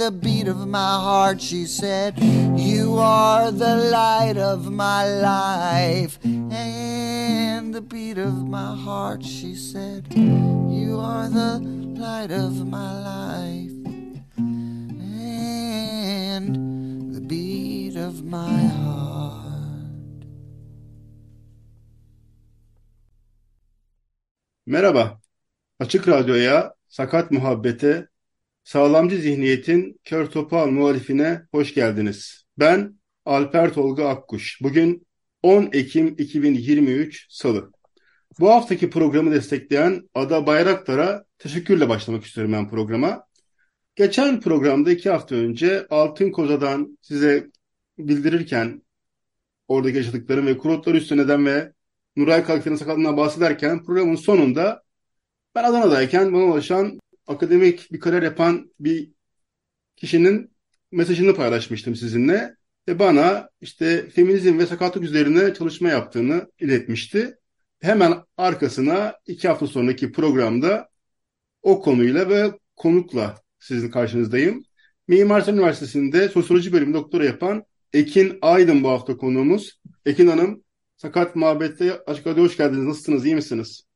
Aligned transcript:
the 0.00 0.10
beat 0.10 0.48
of 0.48 0.66
my 0.66 0.94
heart. 1.06 1.42
She 1.42 1.66
said, 1.66 2.18
You 2.56 2.96
are 2.96 3.52
the 3.52 3.76
light 3.92 4.38
of 4.38 4.72
my 4.72 5.04
life 5.04 6.18
and 6.24 7.74
the 7.74 7.82
beat 7.82 8.16
of 8.16 8.48
my 8.48 8.74
heart. 8.74 9.22
She 9.22 9.54
said, 9.54 10.06
You 10.14 10.98
are 10.98 11.28
the 11.28 11.60
light 12.00 12.30
of 12.30 12.66
my 12.66 12.92
life 13.12 13.76
and 16.38 16.46
the 17.14 17.20
beat 17.20 17.96
of 17.96 18.24
my 18.24 18.56
heart. 18.80 20.24
Merhaba. 24.66 25.20
Açık 25.80 26.08
Radyo'ya, 26.08 26.72
Sakat 26.88 27.30
Muhabbete, 27.30 28.08
Sağlamcı 28.64 29.16
Zihniyet'in 29.16 30.00
Kör 30.04 30.26
Topal 30.26 30.66
muhalifine 30.66 31.42
hoş 31.52 31.74
geldiniz. 31.74 32.44
Ben 32.58 32.94
Alper 33.24 33.72
Tolga 33.72 34.08
Akkuş. 34.08 34.58
Bugün 34.62 35.06
10 35.42 35.70
Ekim 35.72 36.14
2023 36.18 37.26
Salı. 37.30 37.72
Bu 38.40 38.50
haftaki 38.50 38.90
programı 38.90 39.32
destekleyen 39.32 40.08
Ada 40.14 40.46
Bayraktar'a 40.46 41.24
teşekkürle 41.38 41.88
başlamak 41.88 42.24
istiyorum 42.24 42.52
ben 42.52 42.68
programa. 42.70 43.24
Geçen 43.96 44.40
programda 44.40 44.90
iki 44.90 45.10
hafta 45.10 45.34
önce 45.34 45.86
Altın 45.90 46.30
Koza'dan 46.30 46.98
size 47.02 47.50
bildirirken 47.98 48.82
oradaki 49.68 49.96
yaşadıklarım 49.96 50.46
ve 50.46 50.58
Kurotlar 50.58 50.94
Üstüne'den 50.94 51.46
ve 51.46 51.72
Nuray 52.16 52.44
Kalkın'ın 52.44 52.76
sakatlığından 52.76 53.16
bahsederken 53.16 53.84
programın 53.84 54.16
sonunda 54.16 54.82
ben 55.54 55.64
Adana'dayken 55.64 56.34
bana 56.34 56.42
ulaşan 56.42 57.00
akademik 57.26 57.92
bir 57.92 58.00
kariyer 58.00 58.22
yapan 58.22 58.70
bir 58.80 59.10
kişinin 59.96 60.50
mesajını 60.92 61.34
paylaşmıştım 61.34 61.96
sizinle. 61.96 62.56
Ve 62.88 62.98
bana 62.98 63.48
işte 63.60 64.10
feminizm 64.10 64.58
ve 64.58 64.66
sakatlık 64.66 65.04
üzerine 65.04 65.54
çalışma 65.54 65.88
yaptığını 65.88 66.50
iletmişti. 66.60 67.36
Hemen 67.80 68.14
arkasına 68.36 69.14
iki 69.26 69.48
hafta 69.48 69.66
sonraki 69.66 70.12
programda 70.12 70.88
o 71.62 71.80
konuyla 71.80 72.28
ve 72.28 72.52
konukla 72.76 73.34
sizin 73.58 73.90
karşınızdayım. 73.90 74.64
Mimar 75.08 75.40
Sinan 75.40 75.58
Üniversitesi'nde 75.58 76.28
sosyoloji 76.28 76.72
bölümü 76.72 76.94
doktora 76.94 77.24
yapan 77.24 77.64
Ekin 77.92 78.38
Aydın 78.42 78.84
bu 78.84 78.88
hafta 78.88 79.16
konuğumuz. 79.16 79.80
Ekin 80.06 80.26
Hanım, 80.26 80.64
Sakat 80.96 81.36
Muhabbet'te 81.36 82.04
Açık 82.06 82.26
Radyo 82.26 82.44
hoş 82.44 82.56
geldiniz. 82.56 82.84
Nasılsınız, 82.84 83.26
iyi 83.26 83.34
misiniz? 83.34 83.89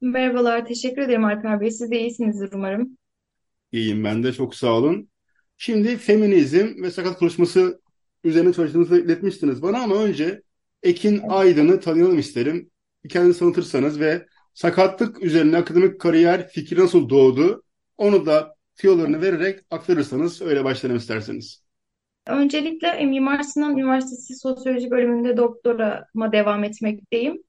Merhabalar, 0.00 0.66
teşekkür 0.66 1.02
ederim 1.02 1.24
Alper 1.24 1.60
Bey. 1.60 1.70
Siz 1.70 1.90
de 1.90 2.00
iyisinizdir 2.00 2.52
umarım. 2.52 2.98
İyiyim 3.72 4.04
ben 4.04 4.22
de, 4.24 4.32
çok 4.32 4.54
sağ 4.54 4.72
olun. 4.72 5.10
Şimdi 5.58 5.96
feminizm 5.96 6.82
ve 6.82 6.90
sakat 6.90 7.18
konuşması 7.18 7.80
üzerine 8.24 8.52
çalıştığınızı 8.52 9.00
iletmiştiniz 9.00 9.62
bana 9.62 9.82
ama 9.82 9.94
önce 9.96 10.42
Ekin 10.82 11.22
Aydın'ı 11.28 11.80
tanıyalım 11.80 12.18
isterim. 12.18 12.70
Kendinizi 13.08 13.38
tanıtırsanız 13.38 14.00
ve 14.00 14.26
sakatlık 14.54 15.22
üzerine 15.22 15.56
akademik 15.56 16.00
kariyer 16.00 16.48
fikri 16.48 16.80
nasıl 16.80 17.08
doğdu 17.08 17.62
onu 17.96 18.26
da 18.26 18.54
tiyolarını 18.76 19.22
vererek 19.22 19.60
aktarırsanız 19.70 20.42
öyle 20.42 20.64
başlayalım 20.64 20.98
isterseniz. 20.98 21.64
Öncelikle 22.26 23.04
Mimar 23.06 23.42
Sinan 23.42 23.72
Üniversitesi 23.72 24.34
Sosyoloji 24.36 24.90
bölümünde 24.90 25.36
doktorama 25.36 26.32
devam 26.32 26.64
etmekteyim. 26.64 27.42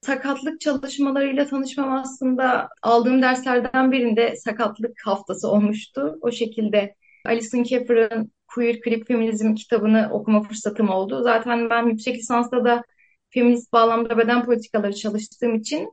Sakatlık 0.00 0.60
çalışmalarıyla 0.60 1.46
tanışmam 1.46 1.92
aslında 1.92 2.68
aldığım 2.82 3.22
derslerden 3.22 3.92
birinde 3.92 4.36
sakatlık 4.36 5.06
haftası 5.06 5.48
olmuştu. 5.48 6.18
O 6.20 6.30
şekilde 6.30 6.94
Alison 7.26 7.62
Keffer'ın 7.62 8.32
Queer 8.54 8.80
Clip 8.84 9.06
Feminizm 9.08 9.54
kitabını 9.54 10.08
okuma 10.12 10.42
fırsatım 10.42 10.88
oldu. 10.88 11.22
Zaten 11.22 11.70
ben 11.70 11.86
yüksek 11.86 12.16
lisansta 12.16 12.64
da 12.64 12.82
feminist 13.30 13.72
bağlamda 13.72 14.18
beden 14.18 14.44
politikaları 14.44 14.94
çalıştığım 14.94 15.54
için 15.54 15.92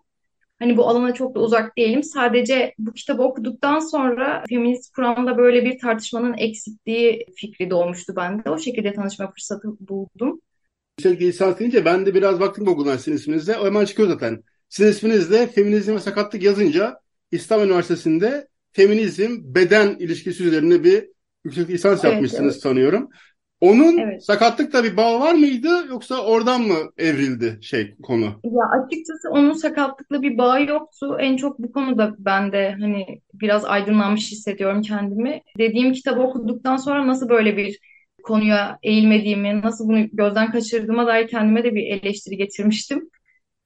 hani 0.60 0.78
bu 0.78 0.88
alana 0.88 1.14
çok 1.14 1.36
da 1.36 1.40
uzak 1.40 1.78
değilim. 1.78 2.04
Sadece 2.04 2.74
bu 2.78 2.94
kitabı 2.94 3.24
okuduktan 3.24 3.80
sonra 3.80 4.44
feminist 4.50 4.96
kuramda 4.96 5.38
böyle 5.38 5.66
bir 5.66 5.80
tartışmanın 5.80 6.38
eksikliği 6.38 7.26
fikri 7.36 7.70
doğmuştu 7.70 8.16
bende. 8.16 8.50
O 8.50 8.58
şekilde 8.60 8.94
tanışma 8.94 9.32
fırsatı 9.32 9.68
buldum. 9.80 10.42
Yüksek 11.00 11.22
lisans 11.22 11.60
deyince 11.60 11.86
ben 11.86 12.06
de 12.06 12.14
biraz 12.14 12.40
baktım 12.40 12.66
Google'dan 12.66 12.98
sizin 12.98 13.14
isminizle. 13.18 13.58
O 13.58 13.66
hemen 13.66 13.86
çıkıyor 13.86 14.10
zaten. 14.10 14.44
Sizin 14.70 14.92
isminizle 14.92 15.48
feminizm 15.48 15.94
ve 15.96 16.00
sakatlık 16.00 16.44
yazınca 16.44 17.00
İstanbul 17.32 17.66
Üniversitesi'nde 17.66 18.48
feminizm 18.72 19.38
beden 19.42 19.96
ilişkisi 20.00 20.44
üzerine 20.44 20.84
bir 20.84 21.10
yüksek 21.46 21.70
lisans 21.70 22.04
Evet, 22.04 22.14
yapmışsınız 22.14 22.54
evet. 22.54 22.64
sanıyorum. 22.64 23.10
Onun 23.62 23.98
Evet. 23.98 24.26
sakatlıkla 24.26 24.84
bir 24.84 24.98
bağ 24.98 25.20
var 25.20 25.34
mıydı 25.34 25.88
yoksa 25.90 26.26
oradan 26.26 26.62
mı 26.62 26.78
evrildi 26.98 27.60
şey 27.62 27.96
konu? 28.04 28.44
Ya 28.44 28.64
açıkçası 28.84 29.30
onun 29.30 29.54
sakatlıkla 29.54 30.22
bir 30.22 30.38
bağı 30.38 30.64
yoktu. 30.66 31.18
En 31.20 31.38
çok 31.38 31.60
bu 31.60 31.72
konuda 31.72 32.16
ben 32.20 32.52
de 32.52 32.76
hani 32.80 33.22
biraz 33.34 33.66
aydınlanmış 33.66 34.32
hissediyorum 34.32 34.82
kendimi. 34.82 35.42
Dediğim 35.58 35.94
kitabı 35.94 36.22
okuduktan 36.22 36.78
sonra 36.78 37.08
nasıl 37.08 37.30
böyle 37.30 37.58
bir 37.58 37.80
konuya 38.24 38.80
eğilmediğimi, 38.84 39.62
nasıl 39.62 39.90
bunu 39.90 40.08
gözden 40.14 40.52
kaçırdığıma 40.52 41.08
dair 41.08 41.28
kendime 41.28 41.64
de 41.64 41.76
bir 41.76 41.84
eleştiri 41.88 42.38
getirmiştim. 42.38 43.10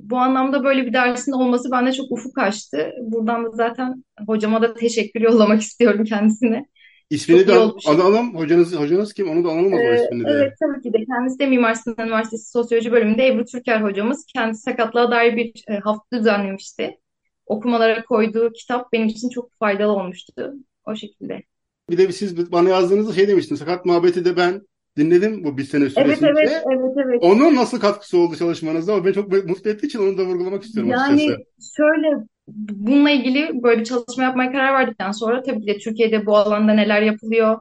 Bu 0.02 0.18
anlamda 0.18 0.64
böyle 0.64 0.86
bir 0.86 0.94
dersin 0.94 1.32
olması 1.32 1.72
bende 1.72 1.94
çok 1.94 2.12
ufuk 2.12 2.38
açtı. 2.38 2.92
Buradan 3.02 3.46
da 3.46 3.50
zaten 3.52 4.04
hocama 4.28 4.62
da 4.62 4.74
teşekkür 4.74 5.22
yollamak 5.22 5.62
istiyorum 5.62 6.06
kendisine. 6.06 6.66
İsmini 7.10 7.46
Çok 7.46 7.48
de 7.48 7.54
analım. 7.92 8.36
Hocanız, 8.36 8.76
hocanız 8.76 9.14
kim? 9.14 9.30
Onu 9.30 9.44
da 9.44 9.50
analım 9.50 9.74
o 9.74 9.78
Ee, 9.80 9.96
ismini 9.96 10.28
de. 10.28 10.32
evet 10.32 10.54
tabii 10.60 10.82
ki 10.82 10.94
de. 10.94 11.06
Kendisi 11.06 11.40
de 11.40 11.46
Mimar 11.46 11.74
Sinan 11.74 12.08
Üniversitesi 12.08 12.52
Sosyoloji 12.52 12.92
bölümünde 12.92 13.28
Ebru 13.28 13.46
Türker 13.46 13.82
hocamız. 13.82 14.26
Kendisi 14.34 14.62
sakatlığa 14.62 15.12
dair 15.12 15.36
bir 15.38 15.64
e, 15.68 15.80
hafta 15.80 16.20
düzenlemişti. 16.20 16.98
Okumalara 17.46 18.06
koyduğu 18.06 18.52
kitap 18.54 18.94
benim 18.94 19.08
için 19.08 19.30
çok 19.30 19.52
faydalı 19.60 19.92
olmuştu. 19.92 20.54
O 20.86 20.96
şekilde. 20.96 21.44
Bir 21.90 21.98
de 21.98 22.12
siz 22.12 22.52
bana 22.52 22.70
yazdığınızda 22.70 23.14
şey 23.14 23.28
demiştiniz. 23.28 23.60
Sakat 23.60 23.86
muhabbeti 23.86 24.26
de 24.26 24.38
ben 24.38 24.62
dinledim 24.98 25.44
bu 25.44 25.58
bir 25.58 25.64
sene 25.64 25.90
Evet 25.96 26.20
süresince. 26.20 26.24
evet 26.24 26.64
evet 26.72 26.98
evet. 27.06 27.22
Onun 27.22 27.56
nasıl 27.56 27.80
katkısı 27.80 28.18
oldu 28.18 28.36
çalışmanızda? 28.36 28.94
O 28.94 29.06
beni 29.06 29.14
çok 29.14 29.32
mutlu 29.32 29.70
ettiği 29.70 29.88
için 29.88 30.00
onu 30.00 30.18
da 30.18 30.26
vurgulamak 30.26 30.64
istiyorum 30.64 30.92
Yani 30.92 30.92
açıkçası. 30.92 31.46
şöyle 31.78 32.08
bununla 32.48 33.10
ilgili 33.12 33.64
böyle 33.64 33.80
bir 33.80 33.86
çalışma 33.86 34.24
yapmaya 34.24 34.52
karar 34.52 34.74
verdikten 34.74 35.12
sonra 35.12 35.44
tabii 35.44 35.62
ki 35.62 35.68
de 35.68 35.78
Türkiye'de 35.78 36.26
bu 36.26 36.38
alanda 36.38 36.74
neler 36.74 37.02
yapılıyor 37.02 37.60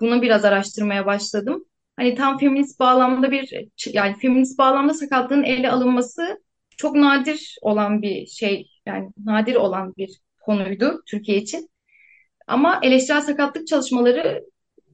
bunu 0.00 0.22
biraz 0.22 0.44
araştırmaya 0.44 1.06
başladım. 1.06 1.64
Hani 1.96 2.14
tam 2.14 2.38
feminist 2.38 2.80
bağlamda 2.80 3.30
bir 3.30 3.50
yani 3.92 4.16
feminist 4.18 4.58
bağlamda 4.58 4.94
sakatlığın 4.94 5.42
ele 5.42 5.70
alınması 5.70 6.42
çok 6.76 6.96
nadir 6.96 7.56
olan 7.62 8.02
bir 8.02 8.26
şey 8.26 8.68
yani 8.86 9.10
nadir 9.24 9.54
olan 9.54 9.94
bir 9.96 10.10
konuydu 10.40 11.02
Türkiye 11.06 11.38
için. 11.38 11.68
Ama 12.48 12.80
eleştirel 12.82 13.20
sakatlık 13.20 13.66
çalışmaları 13.66 14.44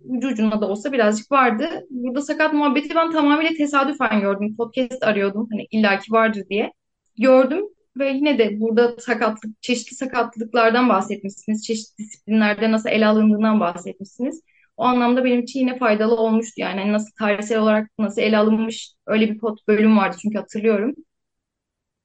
ucu 0.05 0.29
ucuna 0.29 0.61
da 0.61 0.69
olsa 0.69 0.93
birazcık 0.93 1.33
vardı. 1.33 1.69
Burada 1.91 2.23
sakat 2.23 2.53
muhabbeti 2.53 2.95
ben 2.95 3.13
tamamıyla 3.13 3.51
tesadüfen 3.57 4.21
gördüm. 4.21 4.57
Podcast 4.57 5.03
arıyordum 5.03 5.49
hani 5.53 5.67
illaki 5.71 6.13
vardır 6.13 6.45
diye. 6.51 6.73
Gördüm 7.19 7.65
ve 7.99 8.11
yine 8.11 8.39
de 8.39 8.61
burada 8.61 8.97
sakatlık, 8.99 9.63
çeşitli 9.63 9.97
sakatlıklardan 9.97 10.89
bahsetmişsiniz. 10.89 11.67
Çeşitli 11.67 12.05
disiplinlerde 12.05 12.73
nasıl 12.73 12.89
ele 12.89 13.07
alındığından 13.07 13.61
bahsetmişsiniz. 13.61 14.43
O 14.77 14.85
anlamda 14.85 15.25
benim 15.25 15.41
için 15.41 15.61
yine 15.61 15.79
faydalı 15.79 16.17
olmuştu. 16.17 16.61
Yani 16.61 16.81
hani 16.81 16.93
nasıl 16.93 17.11
tarihsel 17.19 17.59
olarak 17.59 17.91
nasıl 17.99 18.23
ele 18.23 18.39
alınmış 18.39 18.93
öyle 19.07 19.31
bir 19.31 19.39
pod 19.39 19.59
bölüm 19.69 19.97
vardı 19.99 20.17
çünkü 20.23 20.39
hatırlıyorum. 20.39 20.95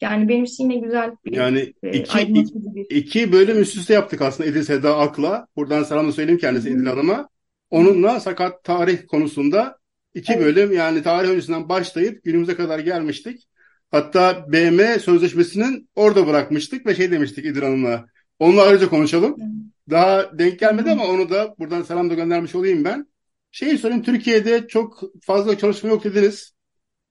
Yani 0.01 0.29
benim 0.29 0.43
için 0.43 0.69
yine 0.69 0.81
güzel 0.81 1.11
bir 1.25 1.33
Yani 1.35 1.73
e, 1.83 1.97
iki, 1.97 2.33
bir. 2.35 2.95
iki 2.95 3.31
bölüm 3.31 3.61
üst 3.61 3.77
üste 3.77 3.93
yaptık 3.93 4.21
aslında 4.21 4.49
Edil 4.49 4.63
Seda 4.63 4.97
Ak'la. 4.97 5.47
Buradan 5.55 5.83
selamı 5.83 6.13
söyleyeyim 6.13 6.39
kendisi. 6.39 6.69
Edil 6.69 6.85
Hanım'a. 6.85 7.29
Onunla 7.69 8.19
sakat 8.19 8.63
tarih 8.63 9.07
konusunda 9.07 9.77
iki 10.13 10.33
Evet. 10.33 10.43
bölüm 10.45 10.71
yani 10.71 11.03
tarih 11.03 11.29
öncesinden 11.29 11.69
başlayıp 11.69 12.23
günümüze 12.23 12.55
kadar 12.55 12.79
gelmiştik. 12.79 13.47
Hatta 13.91 14.45
BM 14.51 14.99
sözleşmesinin 14.99 15.89
orada 15.95 16.27
bırakmıştık 16.27 16.85
ve 16.85 16.95
şey 16.95 17.11
demiştik 17.11 17.45
İdil 17.45 17.61
Hanım'la. 17.61 18.05
Onunla 18.39 18.61
ayrıca 18.63 18.89
konuşalım. 18.89 19.35
Daha 19.89 20.39
denk 20.39 20.59
gelmedi 20.59 20.91
ama 20.91 21.07
onu 21.07 21.29
da 21.29 21.55
buradan 21.59 21.81
selam 21.81 22.09
da 22.09 22.13
göndermiş 22.13 22.55
olayım 22.55 22.83
ben. 22.83 23.07
Şeyi 23.51 23.77
sorayım 23.77 24.03
Türkiye'de 24.03 24.67
çok 24.67 25.01
fazla 25.21 25.57
çalışma 25.57 25.89
yok 25.89 26.03
dediniz. 26.03 26.53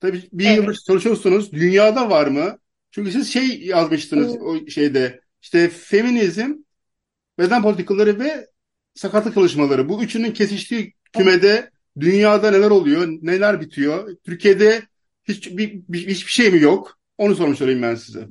Tabii 0.01 0.23
bir 0.33 0.47
Evet. 0.47 0.57
yıldır 0.57 0.79
çalışıyorsunuz. 0.87 1.53
Dünyada 1.53 2.11
var 2.11 2.27
mı? 2.27 2.59
Çünkü 2.91 3.13
siz 3.13 3.33
şey 3.33 3.61
yazmıştınız 3.61 4.31
Evet. 4.31 4.43
o 4.43 4.71
şeyde. 4.71 5.21
İşte 5.43 5.69
feminizm, 5.69 6.55
beden 7.39 7.63
politikaları 7.63 8.19
ve 8.21 8.47
sakatlık 8.95 9.35
çalışmaları. 9.35 9.89
Bu 9.89 10.03
üçünün 10.03 10.33
kesiştiği 10.33 10.95
kümede 11.13 11.71
dünyada 12.01 12.51
neler 12.51 12.71
oluyor, 12.71 13.09
neler 13.23 13.61
bitiyor? 13.61 14.17
Türkiye'de 14.25 14.83
hiç 15.25 15.57
bir, 15.57 15.83
bir- 15.89 16.07
hiçbir 16.09 16.33
şey 16.33 16.51
mi 16.51 16.61
yok? 16.61 16.99
Onu 17.19 17.35
sormuş 17.35 17.63
olayım 17.63 17.83
ben 17.83 17.95
size. 17.95 18.29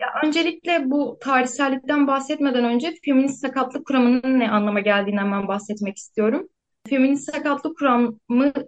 Ya 0.00 0.08
öncelikle 0.24 0.90
bu 0.90 1.18
tarihsellikten 1.20 2.06
bahsetmeden 2.06 2.64
önce 2.64 2.94
feminist 3.04 3.40
sakatlık 3.40 3.86
kuramının 3.86 4.38
ne 4.40 4.50
anlama 4.50 4.80
geldiğinden 4.80 5.32
ben 5.32 5.48
bahsetmek 5.48 5.96
istiyorum. 5.96 6.48
Feminist 6.90 7.32
sakatlık 7.34 7.78
kuramı 7.78 8.18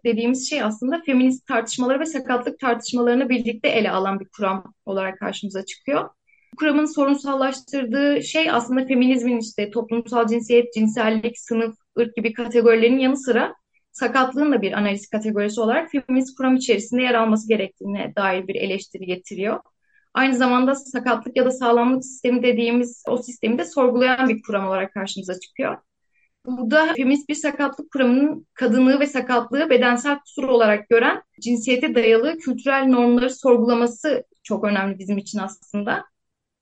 dediğimiz 0.05 0.51
şey 0.51 0.63
aslında 0.63 1.03
feminist 1.07 1.47
tartışmaları 1.47 2.01
ve 2.01 2.07
sakatlık 2.07 2.59
tartışmalarını 2.59 3.29
birlikte 3.29 3.69
ele 3.69 3.91
alan 3.91 4.21
bir 4.21 4.29
kuram 4.29 4.75
olarak 4.87 5.19
karşımıza 5.19 5.65
çıkıyor. 5.65 6.09
Kuramın 6.57 6.85
sorunsallaştırdığı 6.85 8.23
şey 8.23 8.51
aslında 8.51 8.87
feminizmin 8.87 9.41
işte 9.41 9.71
toplumsal 9.71 10.27
cinsiyet, 10.27 10.75
cinsellik, 10.75 11.39
sınıf, 11.39 11.77
ırk 11.99 12.17
gibi 12.17 12.33
kategorilerin 12.33 12.99
yanı 12.99 13.17
sıra 13.17 13.55
sakatlığın 13.93 14.53
da 14.53 14.63
bir 14.63 14.73
analiz 14.73 15.09
kategorisi 15.09 15.61
olarak 15.61 15.91
feminist 15.91 16.37
kuram 16.37 16.57
içerisinde 16.57 17.03
yer 17.03 17.15
alması 17.15 17.49
gerektiğine 17.49 18.13
dair 18.17 18.49
bir 18.49 18.55
eleştiri 18.55 19.07
getiriyor. 19.07 19.61
Aynı 20.15 20.35
zamanda 20.35 20.75
sakatlık 20.75 21.37
ya 21.37 21.45
da 21.47 21.51
sağlamlık 21.51 22.05
sistemi 22.05 22.43
dediğimiz 22.43 23.03
o 23.09 23.17
sistemi 23.17 23.59
de 23.59 23.65
sorgulayan 23.65 24.29
bir 24.29 24.43
kuram 24.43 24.67
olarak 24.67 24.95
karşımıza 24.95 25.41
çıkıyor. 25.41 25.77
Burada 26.47 26.95
feminist 26.95 27.29
bir 27.29 27.35
sakatlık 27.35 27.91
kuramının 27.91 28.47
kadınlığı 28.55 29.01
ve 29.01 29.07
sakatlığı 29.07 29.71
bedensel 29.71 30.19
kusur 30.19 30.45
olarak 30.45 30.89
gören 30.89 31.23
cinsiyete 31.41 31.95
dayalı 31.95 32.39
kültürel 32.39 32.87
normları 32.87 33.31
sorgulaması 33.31 34.25
çok 34.43 34.65
önemli 34.65 34.99
bizim 34.99 35.19
için 35.19 35.39
aslında. 35.39 36.05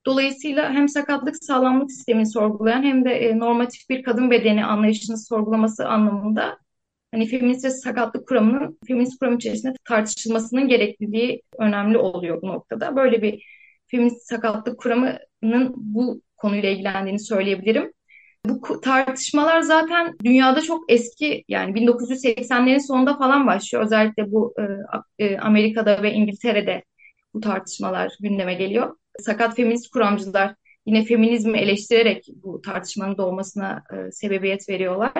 Dolayısıyla 0.05 0.73
hem 0.73 0.89
sakatlık 0.89 1.43
sağlamlık 1.43 1.91
sistemini 1.91 2.25
sorgulayan 2.25 2.83
hem 2.83 3.05
de 3.05 3.11
e, 3.11 3.39
normatif 3.39 3.89
bir 3.89 4.03
kadın 4.03 4.31
bedeni 4.31 4.65
anlayışını 4.65 5.17
sorgulaması 5.17 5.87
anlamında 5.87 6.57
hani 7.11 7.27
feminist 7.27 7.65
ve 7.65 7.69
sakatlık 7.69 8.27
kuramının 8.27 8.79
feminist 8.87 9.19
kuram 9.19 9.35
içerisinde 9.35 9.73
tartışılmasının 9.85 10.67
gerekliliği 10.67 11.41
önemli 11.59 11.97
oluyor 11.97 12.41
bu 12.41 12.47
noktada. 12.47 12.95
Böyle 12.95 13.21
bir 13.21 13.43
feminist 13.87 14.27
sakatlık 14.27 14.79
kuramının 14.79 15.73
bu 15.75 16.21
konuyla 16.37 16.69
ilgilendiğini 16.69 17.19
söyleyebilirim. 17.19 17.93
Bu 18.45 18.81
tartışmalar 18.81 19.61
zaten 19.61 20.15
dünyada 20.23 20.61
çok 20.61 20.91
eski 20.91 21.43
yani 21.47 21.73
1980'lerin 21.73 22.87
sonunda 22.87 23.17
falan 23.17 23.47
başlıyor. 23.47 23.83
Özellikle 23.85 24.31
bu 24.31 24.53
e, 25.19 25.25
e, 25.25 25.37
Amerika'da 25.37 26.03
ve 26.03 26.13
İngiltere'de 26.13 26.83
bu 27.33 27.39
tartışmalar 27.39 28.13
gündeme 28.19 28.53
geliyor. 28.53 28.95
Sakat 29.19 29.55
feminist 29.55 29.91
kuramcılar 29.91 30.55
yine 30.85 31.03
feminizmi 31.05 31.57
eleştirerek 31.57 32.27
bu 32.43 32.61
tartışmanın 32.61 33.17
doğmasına 33.17 33.83
e, 33.93 34.11
sebebiyet 34.11 34.69
veriyorlar. 34.69 35.13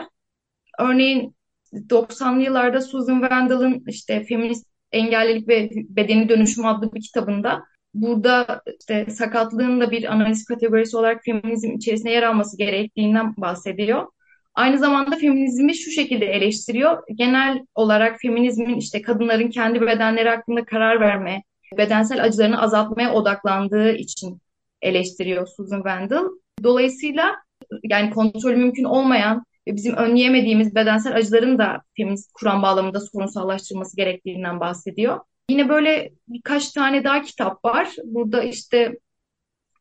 Örneğin 0.80 1.36
90'lı 1.74 2.42
yıllarda 2.42 2.82
Susan 2.82 3.22
Wendell'ın 3.22 3.84
işte 3.88 4.24
Feminist 4.24 4.66
Engellilik 4.92 5.48
ve 5.48 5.70
Bedeni 5.76 6.30
Dönüşüm 6.30 6.66
adlı 6.66 6.94
bir 6.94 7.02
kitabında 7.02 7.64
burada 7.94 8.62
işte 8.80 9.06
sakatlığın 9.10 9.82
da 9.82 9.92
bir 9.92 10.14
analiz 10.14 10.46
kategorisi 10.46 10.98
olarak 10.98 11.24
feminizm 11.24 11.72
içerisinde 11.72 12.10
yer 12.10 12.24
alması 12.24 12.58
gerektiğinden 12.58 13.36
bahsediyor. 13.38 14.08
Aynı 14.56 14.78
zamanda 14.78 15.16
feminizmi 15.16 15.76
şu 15.76 15.92
şekilde 15.92 16.26
eleştiriyor. 16.26 17.04
Genel 17.16 17.66
olarak 17.76 18.20
feminizmin 18.22 18.76
işte 18.76 19.02
kadınların 19.02 19.50
kendi 19.50 19.82
bedenleri 19.82 20.30
hakkında 20.30 20.66
karar 20.66 21.00
verme, 21.00 21.44
bedensel 21.78 22.24
acılarını 22.24 22.62
azaltmaya 22.62 23.14
odaklandığı 23.14 23.92
için 23.92 24.42
eleştiriyor 24.82 25.48
Susan 25.48 25.78
Wendell. 25.78 26.26
Dolayısıyla 26.64 27.36
yani 27.84 28.10
kontrolü 28.10 28.56
mümkün 28.56 28.84
olmayan 28.84 29.46
ve 29.68 29.76
bizim 29.76 29.96
önleyemediğimiz 29.96 30.76
bedensel 30.76 31.16
acıların 31.16 31.58
da 31.58 31.82
feminist 31.98 32.32
kuram 32.34 32.62
bağlamında 32.62 33.00
sorunsallaştırılması 33.00 33.98
gerektiğinden 33.98 34.60
bahsediyor. 34.60 35.20
Yine 35.52 35.70
böyle 35.70 36.12
birkaç 36.28 36.72
tane 36.72 37.04
daha 37.04 37.22
kitap 37.22 37.66
var. 37.66 37.90
Burada 38.04 38.44
işte 38.44 38.98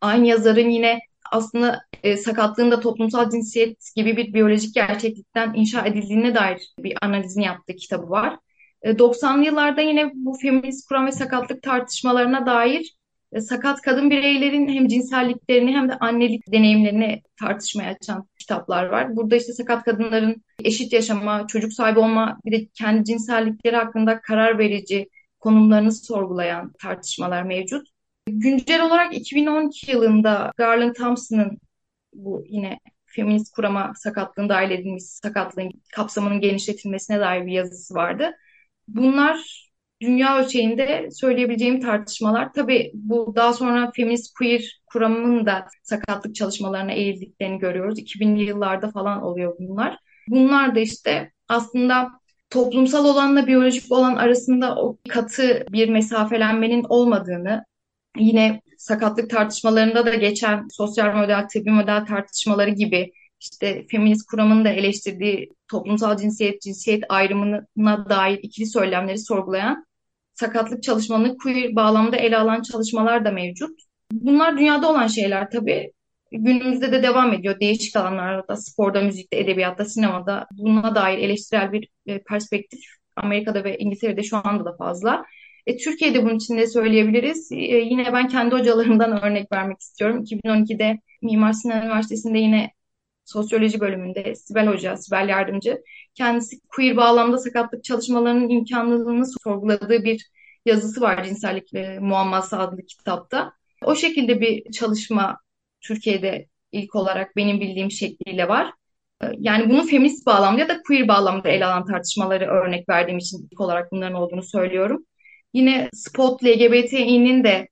aynı 0.01 0.27
yazarın 0.27 0.69
yine 0.69 0.99
aslında 1.33 1.81
e, 2.03 2.17
sakatlığın 2.17 2.81
toplumsal 2.81 3.31
cinsiyet 3.31 3.79
gibi 3.97 4.17
bir 4.17 4.35
biyolojik 4.35 4.75
gerçeklikten 4.75 5.55
inşa 5.55 5.87
edildiğine 5.87 6.35
dair 6.35 6.75
bir 6.79 6.97
analizini 7.03 7.45
yaptığı 7.45 7.77
kitabı 7.77 8.11
var. 8.11 8.39
E, 8.83 8.99
90'lı 8.99 9.45
yıllarda 9.45 9.81
yine 9.81 10.11
bu 10.15 10.39
feminist 10.43 10.89
kuram 10.89 11.07
ve 11.07 11.13
sakatlık 11.13 11.63
tartışmalarına 11.63 12.47
dair 12.47 12.97
e, 13.33 13.41
sakat 13.41 13.81
kadın 13.81 14.11
bireylerin 14.11 14.69
hem 14.69 14.89
cinselliklerini 14.89 15.73
hem 15.73 15.89
de 15.89 15.95
annelik 15.99 16.53
deneyimlerini 16.53 17.23
tartışmaya 17.41 17.91
açan 17.91 18.29
kitaplar 18.39 18.87
var. 18.87 19.17
Burada 19.17 19.37
işte 19.37 19.53
sakat 19.53 19.85
kadınların 19.85 20.45
eşit 20.65 20.93
yaşama, 20.93 21.47
çocuk 21.47 21.73
sahibi 21.73 21.99
olma, 21.99 22.39
bir 22.45 22.53
de 22.53 22.67
kendi 22.75 23.05
cinsellikleri 23.05 23.77
hakkında 23.77 24.21
karar 24.21 24.59
verici 24.59 25.09
konumlarını 25.41 25.93
sorgulayan 25.93 26.73
tartışmalar 26.83 27.43
mevcut. 27.43 27.89
Güncel 28.27 28.87
olarak 28.87 29.17
2012 29.17 29.91
yılında 29.91 30.53
Garland 30.57 30.95
Thompson'ın 30.95 31.59
bu 32.15 32.45
yine 32.49 32.79
feminist 33.07 33.55
kurama 33.55 33.93
sakatlığın 33.97 34.49
dahil 34.49 34.71
edilmiş 34.71 35.05
sakatlığın 35.05 35.71
kapsamının 35.95 36.41
genişletilmesine 36.41 37.21
dair 37.21 37.47
bir 37.47 37.53
yazısı 37.53 37.95
vardı. 37.95 38.33
Bunlar 38.89 39.71
dünya 40.01 40.39
ölçeğinde 40.39 41.09
söyleyebileceğim 41.13 41.81
tartışmalar. 41.81 42.53
Tabii 42.53 42.91
bu 42.95 43.33
daha 43.37 43.53
sonra 43.53 43.91
feminist 43.97 44.35
queer 44.39 44.81
kuramının 44.87 45.47
da 45.47 45.67
sakatlık 45.83 46.35
çalışmalarına 46.35 46.93
eğildiklerini 46.93 47.59
görüyoruz. 47.59 47.99
2000'li 47.99 48.43
yıllarda 48.43 48.91
falan 48.91 49.23
oluyor 49.23 49.57
bunlar. 49.59 49.99
Bunlar 50.29 50.75
da 50.75 50.81
işte 50.81 51.33
aslında 51.49 52.20
toplumsal 52.51 53.05
olanla 53.05 53.47
biyolojik 53.47 53.93
olan 53.93 54.17
arasında 54.17 54.77
o 54.77 54.97
katı 55.09 55.67
bir 55.73 55.89
mesafelenmenin 55.89 56.85
olmadığını, 56.89 57.65
yine 58.17 58.61
sakatlık 58.79 59.31
tartışmalarında 59.31 60.07
da 60.07 60.15
geçen 60.15 60.69
sosyal 60.71 61.15
model, 61.15 61.49
tıbbi 61.49 61.71
model 61.71 62.07
tartışmaları 62.07 62.71
gibi 62.71 63.13
işte 63.41 63.87
feminist 63.91 64.27
kuramın 64.27 64.65
da 64.65 64.69
eleştirdiği 64.69 65.51
toplumsal 65.69 66.17
cinsiyet, 66.17 66.63
cinsiyet 66.63 67.05
ayrımına 67.09 68.09
dair 68.09 68.39
ikili 68.43 68.67
söylemleri 68.67 69.19
sorgulayan 69.19 69.87
sakatlık 70.35 70.83
çalışmalarını 70.83 71.39
queer 71.39 71.77
bağlamda 71.77 72.17
ele 72.17 72.39
alan 72.39 72.63
çalışmalar 72.63 73.25
da 73.25 73.31
mevcut. 73.31 73.81
Bunlar 74.13 74.59
dünyada 74.59 74.91
olan 74.91 75.07
şeyler 75.07 75.51
tabii. 75.51 75.93
Günümüzde 76.33 76.93
de 76.93 77.03
devam 77.03 77.33
ediyor. 77.33 77.61
Değişik 77.61 77.97
alanlarda, 77.97 78.57
sporda, 78.57 79.03
müzikte, 79.03 79.39
edebiyatta, 79.39 79.85
sinemada 79.85 80.47
buna 80.53 80.95
dair 80.95 81.19
eleştirel 81.19 81.73
bir 81.73 81.89
e, 82.07 82.23
perspektif 82.23 82.81
Amerika'da 83.17 83.65
ve 83.65 83.79
İngiltere'de 83.79 84.23
şu 84.23 84.37
anda 84.45 84.65
da 84.65 84.77
fazla. 84.77 85.25
E, 85.67 85.77
Türkiye'de 85.77 86.23
bunun 86.23 86.37
için 86.37 86.59
de 86.59 86.67
söyleyebiliriz. 86.67 87.53
E, 87.53 87.57
yine 87.57 88.13
ben 88.13 88.29
kendi 88.29 88.55
hocalarımdan 88.55 89.25
örnek 89.25 89.53
vermek 89.53 89.81
istiyorum. 89.81 90.25
2012'de 90.25 91.01
Mimar 91.23 91.53
Sinan 91.53 91.83
Üniversitesi'nde 91.83 92.39
yine 92.39 92.71
sosyoloji 93.25 93.81
bölümünde 93.81 94.35
Sibel 94.35 94.67
Hoca, 94.67 94.97
Sibel 94.97 95.29
Yardımcı 95.29 95.83
kendisi 96.15 96.61
queer 96.69 96.97
bağlamda 96.97 97.39
sakatlık 97.39 97.85
çalışmalarının 97.85 98.49
imkanlılığını 98.49 99.25
sorguladığı 99.45 100.05
bir 100.05 100.31
yazısı 100.67 101.01
var 101.01 101.25
Cinsellik 101.25 101.75
ve 101.75 101.99
Muamması 101.99 102.59
adlı 102.59 102.87
kitapta. 102.87 103.53
O 103.85 103.95
şekilde 103.95 104.41
bir 104.41 104.73
çalışma 104.73 105.39
Türkiye'de 105.81 106.47
ilk 106.73 106.95
olarak 106.95 107.37
benim 107.37 107.61
bildiğim 107.61 107.91
şekliyle 107.91 108.49
var. 108.49 108.73
Yani 109.39 109.71
bunu 109.71 109.87
feminist 109.87 110.27
bağlamda 110.27 110.61
ya 110.61 110.69
da 110.69 110.83
queer 110.83 111.09
bağlamda 111.09 111.49
ele 111.49 111.67
alan 111.67 111.87
tartışmaları 111.87 112.47
örnek 112.47 112.89
verdiğim 112.89 113.19
için 113.19 113.49
ilk 113.53 113.61
olarak 113.61 113.93
bunların 113.93 114.15
olduğunu 114.15 114.43
söylüyorum. 114.43 115.07
Yine 115.55 115.89
Spot 115.95 116.45
LGBTİ'nin 116.45 117.45
de 117.45 117.69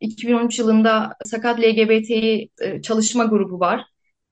2013 0.00 0.58
yılında 0.58 1.16
sakat 1.24 1.60
LGBTİ 1.60 2.48
çalışma 2.82 3.24
grubu 3.24 3.60
var. 3.60 3.84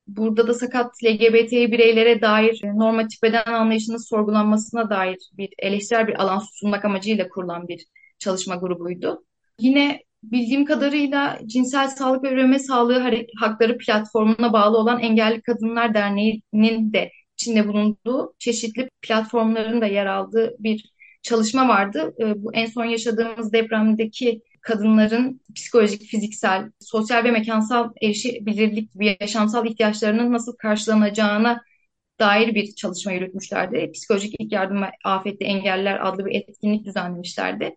Burada 0.06 0.48
da 0.48 0.54
sakat 0.54 1.04
LGBTİ 1.04 1.72
bireylere 1.72 2.20
dair 2.22 2.60
normatif 2.64 3.22
beden 3.22 3.52
anlayışının 3.52 4.08
sorgulanmasına 4.08 4.90
dair 4.90 5.18
bir 5.32 5.48
eleştirel 5.58 6.06
bir 6.06 6.22
alan 6.22 6.42
sunmak 6.52 6.84
amacıyla 6.84 7.28
kurulan 7.28 7.68
bir 7.68 7.86
çalışma 8.18 8.56
grubuydu. 8.56 9.24
Yine 9.60 10.02
bildiğim 10.22 10.64
kadarıyla 10.64 11.38
Cinsel 11.46 11.88
Sağlık 11.88 12.24
ve 12.24 12.32
Üreme 12.32 12.58
Sağlığı 12.58 13.26
Hakları 13.40 13.78
platformuna 13.78 14.52
bağlı 14.52 14.78
olan 14.78 15.00
Engelli 15.00 15.42
Kadınlar 15.42 15.94
Derneği'nin 15.94 16.92
de 16.92 17.10
içinde 17.38 17.68
bulunduğu 17.68 18.34
çeşitli 18.38 18.90
platformların 19.02 19.80
da 19.80 19.86
yer 19.86 20.06
aldığı 20.06 20.56
bir 20.58 20.92
çalışma 21.22 21.68
vardı. 21.68 22.14
Ee, 22.20 22.42
bu 22.42 22.54
en 22.54 22.66
son 22.66 22.84
yaşadığımız 22.84 23.52
depremdeki 23.52 24.42
kadınların 24.60 25.40
psikolojik, 25.54 26.02
fiziksel, 26.02 26.70
sosyal 26.80 27.24
ve 27.24 27.30
mekansal 27.30 27.90
erişebilirlik 28.02 28.92
gibi 28.92 29.16
yaşamsal 29.20 29.66
ihtiyaçlarının 29.66 30.32
nasıl 30.32 30.56
karşılanacağına 30.56 31.62
dair 32.20 32.54
bir 32.54 32.74
çalışma 32.74 33.12
yürütmüşlerdi. 33.12 33.90
Psikolojik 33.94 34.34
ilk 34.38 34.52
yardım 34.52 34.82
ve 34.82 34.86
afetli 35.04 35.46
engeller 35.46 36.08
adlı 36.08 36.26
bir 36.26 36.34
etkinlik 36.34 36.84
düzenlemişlerdi. 36.84 37.76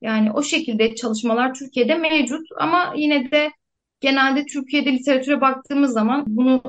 Yani 0.00 0.32
o 0.32 0.42
şekilde 0.42 0.94
çalışmalar 0.94 1.54
Türkiye'de 1.54 1.94
mevcut 1.94 2.46
ama 2.58 2.94
yine 2.96 3.30
de 3.30 3.50
genelde 4.00 4.46
Türkiye'de 4.46 4.92
literatüre 4.92 5.40
baktığımız 5.40 5.92
zaman 5.92 6.24
bunu 6.26 6.62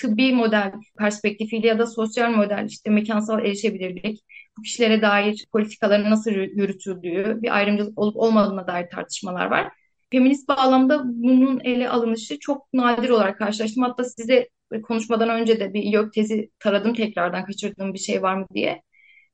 tıbbi 0.00 0.32
model 0.32 0.72
perspektifiyle 0.98 1.66
ya 1.66 1.78
da 1.78 1.86
sosyal 1.86 2.30
model 2.30 2.66
işte 2.68 2.90
mekansal 2.90 3.38
erişebilirlik, 3.38 4.24
bu 4.58 4.62
kişilere 4.62 5.02
dair 5.02 5.46
politikaların 5.52 6.10
nasıl 6.10 6.30
yürütüldüğü, 6.30 7.38
bir 7.42 7.56
ayrımcılık 7.56 7.98
olup 7.98 8.16
olmadığına 8.16 8.66
dair 8.66 8.90
tartışmalar 8.90 9.46
var. 9.46 9.72
Feminist 10.12 10.48
bağlamda 10.48 11.02
bunun 11.04 11.60
ele 11.64 11.88
alınışı 11.88 12.38
çok 12.38 12.72
nadir 12.72 13.08
olarak 13.08 13.38
karşılaştım. 13.38 13.82
Hatta 13.82 14.04
size 14.04 14.48
konuşmadan 14.82 15.28
önce 15.28 15.60
de 15.60 15.74
bir 15.74 15.82
yok 15.82 16.12
tezi 16.12 16.50
taradım 16.58 16.94
tekrardan 16.94 17.44
kaçırdığım 17.44 17.94
bir 17.94 17.98
şey 17.98 18.22
var 18.22 18.34
mı 18.36 18.46
diye. 18.54 18.82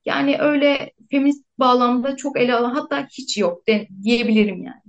Yani 0.04 0.36
öyle 0.40 0.92
feminist 1.10 1.44
bağlamda 1.58 2.16
çok 2.16 2.40
ele 2.40 2.54
alan 2.54 2.74
hatta 2.74 3.06
hiç 3.06 3.38
yok 3.38 3.66
de, 3.68 3.88
diyebilirim 4.02 4.62
yani. 4.62 4.82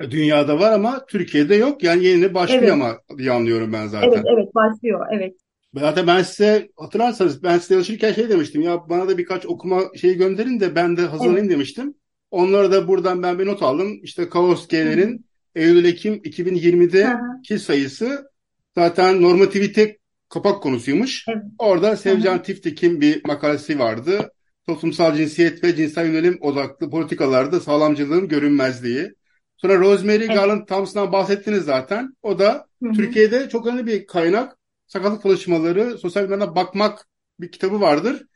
E, 0.00 0.10
dünyada 0.10 0.60
var 0.60 0.72
ama 0.72 1.06
Türkiye'de 1.06 1.54
yok. 1.54 1.82
Yani 1.82 2.04
yeni 2.04 2.34
başlıyor 2.34 2.62
evet. 2.62 2.72
ama 2.72 2.98
diye 3.18 3.32
anlıyorum 3.32 3.72
ben 3.72 3.86
zaten. 3.86 4.08
Evet 4.08 4.24
evet 4.34 4.54
başlıyor 4.54 5.06
evet. 5.12 5.36
Zaten 5.74 6.06
ben 6.06 6.22
size 6.22 6.68
hatırlarsanız 6.76 7.42
ben 7.42 7.58
size 7.58 7.74
çalışırken 7.74 8.12
şey 8.12 8.28
demiştim 8.28 8.62
ya 8.62 8.88
bana 8.88 9.08
da 9.08 9.18
birkaç 9.18 9.46
okuma 9.46 9.82
şeyi 9.96 10.16
gönderin 10.16 10.60
de 10.60 10.74
ben 10.74 10.96
de 10.96 11.02
hazırlayayım 11.02 11.44
evet. 11.44 11.50
demiştim. 11.50 11.94
Onları 12.30 12.72
da 12.72 12.88
buradan 12.88 13.22
ben 13.22 13.38
bir 13.38 13.46
not 13.46 13.62
aldım. 13.62 14.00
İşte 14.02 14.28
Kaos 14.28 14.68
G'lerin 14.68 15.26
Eylül-Ekim 15.54 16.14
2020'deki 16.14 17.58
sayısı 17.58 18.30
zaten 18.74 19.22
normativite 19.22 19.98
kapak 20.28 20.62
konusuymuş. 20.62 21.24
Evet. 21.28 21.42
Orada 21.58 21.96
Sevcan 21.96 22.42
Tiftik'in 22.42 23.00
bir 23.00 23.24
makalesi 23.24 23.78
vardı. 23.78 24.32
Toplumsal 24.68 25.16
cinsiyet 25.16 25.64
ve 25.64 25.76
cinsel 25.76 26.06
yönelim 26.06 26.38
odaklı 26.40 26.90
politikalarda 26.90 27.60
sağlamcılığın 27.60 28.28
görünmezliği. 28.28 29.14
Sonra 29.56 29.78
Rosemary 29.78 30.24
evet. 30.24 30.34
Garland 30.34 30.66
Thompson'dan 30.66 31.12
bahsettiniz 31.12 31.64
zaten. 31.64 32.16
O 32.22 32.38
da 32.38 32.66
Hı-hı. 32.82 32.92
Türkiye'de 32.92 33.48
çok 33.48 33.66
önemli 33.66 33.86
bir 33.86 34.06
kaynak. 34.06 34.56
Sakatlık 34.86 35.22
çalışmaları, 35.22 35.98
sosyal 35.98 36.22
bilimlerine 36.22 36.54
bakmak 36.54 37.06
bir 37.40 37.50
kitabı 37.50 37.80
vardır. 37.80 38.26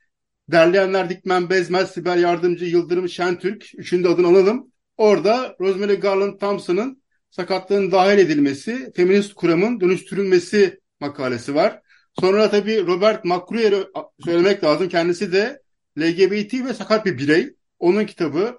Derleyenler 0.48 1.10
Dikmen 1.10 1.50
Bezmez, 1.50 1.90
Sibel 1.90 2.22
Yardımcı, 2.22 2.64
Yıldırım 2.64 3.08
Şentürk. 3.08 3.66
Üçünü 3.74 4.04
de 4.04 4.08
adını 4.08 4.26
analım. 4.26 4.72
Orada 4.96 5.56
Rosemary 5.60 5.94
Garland 5.94 6.38
Thompson'ın 6.38 7.02
sakatlığın 7.30 7.92
dahil 7.92 8.18
edilmesi, 8.18 8.92
feminist 8.96 9.34
kuramın 9.34 9.80
dönüştürülmesi 9.80 10.80
makalesi 11.00 11.54
var. 11.54 11.80
Sonra 12.20 12.50
tabii 12.50 12.86
Robert 12.86 13.24
McCruer'ı 13.24 13.90
söylemek 14.24 14.64
lazım. 14.64 14.88
Kendisi 14.88 15.32
de 15.32 15.62
LGBT 16.00 16.54
ve 16.54 16.74
sakat 16.74 17.06
bir 17.06 17.18
birey. 17.18 17.54
Onun 17.78 18.04
kitabı 18.04 18.58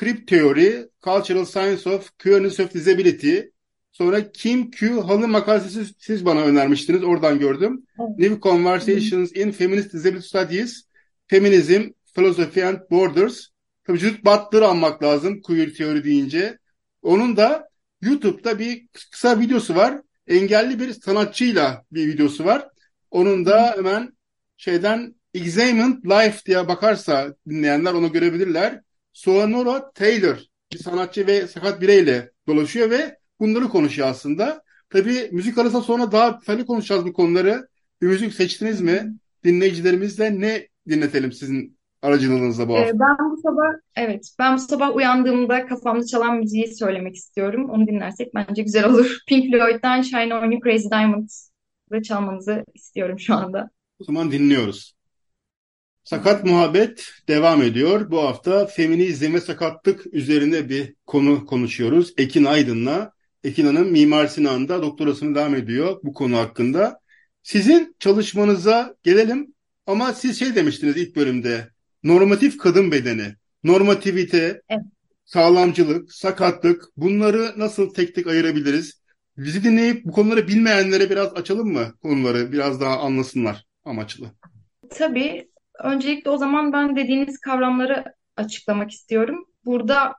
Crip 0.00 0.28
Theory, 0.28 0.72
Cultural 1.04 1.44
Science 1.44 1.90
of 1.90 2.18
Queerness 2.18 2.60
of 2.60 2.74
Disability. 2.74 3.38
Sonra 3.92 4.32
Kim 4.32 4.70
Q. 4.70 5.00
Han'ın 5.00 5.30
makalesi 5.30 5.84
siz 5.98 6.24
bana 6.24 6.40
önermiştiniz. 6.40 7.04
Oradan 7.04 7.38
gördüm. 7.38 7.86
Evet. 8.00 8.18
New 8.18 8.40
Conversations 8.40 9.32
in 9.32 9.50
Feminist 9.50 9.92
Disability 9.92 10.26
Studies, 10.26 10.84
Feminism, 11.26 11.82
Philosophy 12.14 12.64
and 12.64 12.78
Borders. 12.90 13.46
Tabii 13.84 13.98
Judith 13.98 14.24
Butler'ı 14.24 14.66
anmak 14.66 15.02
lazım 15.02 15.40
queer 15.42 15.74
teori 15.74 16.04
deyince. 16.04 16.58
Onun 17.02 17.36
da 17.36 17.68
YouTube'da 18.02 18.58
bir 18.58 18.86
kısa 19.10 19.40
videosu 19.40 19.74
var. 19.74 20.00
Engelli 20.26 20.80
bir 20.80 20.92
sanatçıyla 20.92 21.84
bir 21.92 22.08
videosu 22.08 22.44
var. 22.44 22.68
Onun 23.10 23.46
da 23.46 23.74
hemen 23.76 24.12
şeyden 24.56 25.14
Examined 25.34 26.04
Life 26.04 26.44
diye 26.46 26.68
bakarsa 26.68 27.34
dinleyenler 27.48 27.92
onu 27.92 28.12
görebilirler. 28.12 28.80
Sonora 29.12 29.90
Taylor 29.92 30.36
bir 30.72 30.78
sanatçı 30.78 31.26
ve 31.26 31.46
sakat 31.46 31.80
bireyle 31.80 32.30
dolaşıyor 32.48 32.90
ve 32.90 33.18
bunları 33.40 33.68
konuşuyor 33.68 34.08
aslında. 34.08 34.62
Tabii 34.90 35.28
müzik 35.32 35.58
arasında 35.58 35.82
sonra 35.82 36.12
daha 36.12 36.40
detaylı 36.40 36.66
konuşacağız 36.66 37.04
bu 37.06 37.12
konuları. 37.12 37.68
Bir 38.02 38.06
müzik 38.06 38.34
seçtiniz 38.34 38.80
mi? 38.80 39.14
Dinleyicilerimizle 39.44 40.40
ne 40.40 40.68
dinletelim 40.88 41.32
sizin 41.32 41.78
aracılığınızla 42.02 42.68
bu 42.68 42.76
hafta? 42.76 42.88
Ee, 42.88 42.98
ben 43.00 43.30
bu 43.30 43.40
sabah 43.42 43.72
evet 43.96 44.34
ben 44.38 44.54
bu 44.54 44.58
sabah 44.58 44.96
uyandığımda 44.96 45.66
kafamda 45.66 46.06
çalan 46.06 46.36
müziği 46.36 46.76
söylemek 46.76 47.16
istiyorum. 47.16 47.70
Onu 47.70 47.86
dinlersek 47.86 48.34
bence 48.34 48.62
güzel 48.62 48.84
olur. 48.84 49.18
Pink 49.28 49.54
Floyd'dan 49.54 50.02
Shine 50.02 50.34
On 50.34 50.50
You 50.50 50.60
Crazy 50.64 50.88
Diamonds 50.90 51.50
ve 51.92 52.02
çalmanızı 52.02 52.64
istiyorum 52.74 53.18
şu 53.18 53.34
anda. 53.34 53.70
O 53.98 54.04
zaman 54.04 54.32
dinliyoruz. 54.32 54.94
Sakat 56.10 56.44
Muhabbet 56.44 57.12
devam 57.28 57.62
ediyor. 57.62 58.10
Bu 58.10 58.22
hafta 58.22 58.66
feminizm 58.66 59.34
ve 59.34 59.40
sakatlık 59.40 60.14
üzerine 60.14 60.68
bir 60.68 60.94
konu 61.06 61.46
konuşuyoruz. 61.46 62.14
Ekin 62.16 62.44
Aydın'la. 62.44 63.12
Ekin 63.44 63.66
Hanım 63.66 63.90
Mimar 63.90 64.26
Sinan'da 64.26 64.82
doktorasını 64.82 65.34
devam 65.34 65.54
ediyor 65.54 66.00
bu 66.02 66.14
konu 66.14 66.36
hakkında. 66.36 67.00
Sizin 67.42 67.96
çalışmanıza 67.98 68.94
gelelim 69.02 69.54
ama 69.86 70.12
siz 70.12 70.38
şey 70.38 70.54
demiştiniz 70.54 70.96
ilk 70.96 71.16
bölümde. 71.16 71.68
Normatif 72.02 72.58
kadın 72.58 72.92
bedeni, 72.92 73.34
normativite, 73.64 74.62
evet. 74.68 74.82
sağlamcılık, 75.24 76.12
sakatlık 76.12 76.84
bunları 76.96 77.52
nasıl 77.56 77.94
tek 77.94 78.14
tek 78.14 78.26
ayırabiliriz? 78.26 79.02
Bizi 79.36 79.64
dinleyip 79.64 80.04
bu 80.04 80.12
konuları 80.12 80.48
bilmeyenlere 80.48 81.10
biraz 81.10 81.32
açalım 81.34 81.72
mı 81.72 81.94
konuları? 82.02 82.52
Biraz 82.52 82.80
daha 82.80 82.98
anlasınlar 82.98 83.64
amaçlı. 83.84 84.26
Tabii 84.90 85.50
Öncelikle 85.84 86.30
o 86.30 86.36
zaman 86.36 86.72
ben 86.72 86.96
dediğiniz 86.96 87.38
kavramları 87.38 88.04
açıklamak 88.36 88.90
istiyorum. 88.90 89.44
Burada 89.64 90.14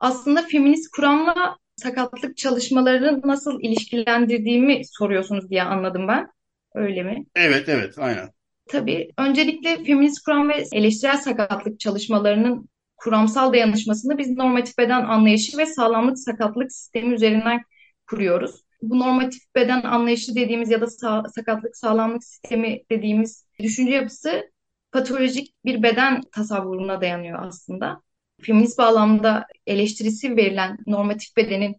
aslında 0.00 0.42
feminist 0.42 0.90
kuramla 0.96 1.56
sakatlık 1.76 2.36
çalışmalarını 2.36 3.20
nasıl 3.24 3.60
ilişkilendirdiğimi 3.60 4.82
soruyorsunuz 4.84 5.50
diye 5.50 5.62
anladım 5.62 6.08
ben. 6.08 6.30
Öyle 6.74 7.02
mi? 7.02 7.24
Evet, 7.34 7.68
evet, 7.68 7.98
aynen. 7.98 8.30
Tabii. 8.68 9.10
Öncelikle 9.18 9.84
feminist 9.84 10.24
kuram 10.24 10.48
ve 10.48 10.64
eleştirel 10.72 11.16
sakatlık 11.16 11.80
çalışmalarının 11.80 12.68
kuramsal 12.96 13.52
dayanışmasını 13.52 14.18
biz 14.18 14.30
normatif 14.30 14.78
beden 14.78 15.04
anlayışı 15.04 15.58
ve 15.58 15.66
sağlamlık 15.66 16.18
sakatlık 16.18 16.72
sistemi 16.72 17.14
üzerinden 17.14 17.60
kuruyoruz. 18.06 18.64
Bu 18.82 18.98
normatif 18.98 19.42
beden 19.54 19.82
anlayışı 19.82 20.34
dediğimiz 20.34 20.70
ya 20.70 20.80
da 20.80 20.86
sağ, 20.86 21.22
sakatlık 21.34 21.76
sağlamlık 21.76 22.24
sistemi 22.24 22.80
dediğimiz 22.90 23.46
düşünce 23.60 23.92
yapısı 23.94 24.53
patolojik 24.94 25.54
bir 25.64 25.82
beden 25.82 26.20
tasavvuruna 26.32 27.00
dayanıyor 27.00 27.46
aslında. 27.46 28.02
Feminist 28.42 28.78
bağlamda 28.78 29.46
eleştirisi 29.66 30.36
verilen 30.36 30.78
normatif 30.86 31.36
bedenin 31.36 31.76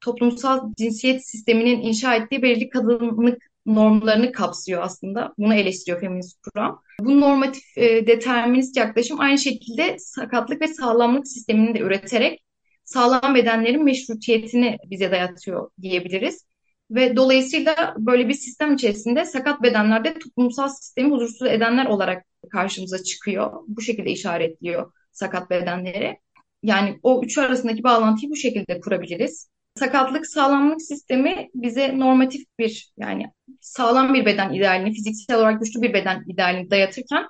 toplumsal 0.00 0.72
cinsiyet 0.78 1.28
sisteminin 1.28 1.80
inşa 1.80 2.14
ettiği 2.14 2.42
belirli 2.42 2.68
kadınlık 2.68 3.42
normlarını 3.66 4.32
kapsıyor 4.32 4.82
aslında. 4.82 5.34
Bunu 5.38 5.54
eleştiriyor 5.54 6.00
feminist 6.00 6.42
kuram. 6.42 6.82
Bu 7.00 7.20
normatif 7.20 7.78
e, 7.78 8.06
determinist 8.06 8.76
yaklaşım 8.76 9.20
aynı 9.20 9.38
şekilde 9.38 9.96
sakatlık 9.98 10.60
ve 10.60 10.68
sağlamlık 10.68 11.28
sistemini 11.28 11.74
de 11.74 11.78
üreterek 11.78 12.42
sağlam 12.84 13.34
bedenlerin 13.34 13.84
meşrutiyetini 13.84 14.78
bize 14.90 15.10
dayatıyor 15.10 15.70
diyebiliriz. 15.82 16.46
Ve 16.90 17.16
dolayısıyla 17.16 17.94
böyle 17.98 18.28
bir 18.28 18.34
sistem 18.34 18.74
içerisinde 18.74 19.24
sakat 19.24 19.62
bedenlerde 19.62 20.14
toplumsal 20.18 20.68
sistemi 20.68 21.10
huzursuz 21.10 21.48
edenler 21.48 21.86
olarak 21.86 22.26
karşımıza 22.48 23.02
çıkıyor. 23.02 23.52
Bu 23.68 23.80
şekilde 23.82 24.10
işaretliyor 24.10 24.92
sakat 25.12 25.50
bedenleri. 25.50 26.18
Yani 26.62 26.98
o 27.02 27.22
üçü 27.24 27.40
arasındaki 27.40 27.82
bağlantıyı 27.82 28.30
bu 28.30 28.36
şekilde 28.36 28.80
kurabiliriz. 28.80 29.48
Sakatlık 29.78 30.26
sağlamlık 30.26 30.82
sistemi 30.82 31.50
bize 31.54 31.98
normatif 31.98 32.46
bir 32.58 32.92
yani 32.98 33.26
sağlam 33.60 34.14
bir 34.14 34.26
beden 34.26 34.52
idealini, 34.52 34.92
fiziksel 34.92 35.36
olarak 35.36 35.60
güçlü 35.60 35.82
bir 35.82 35.94
beden 35.94 36.24
idealini 36.28 36.70
dayatırken 36.70 37.26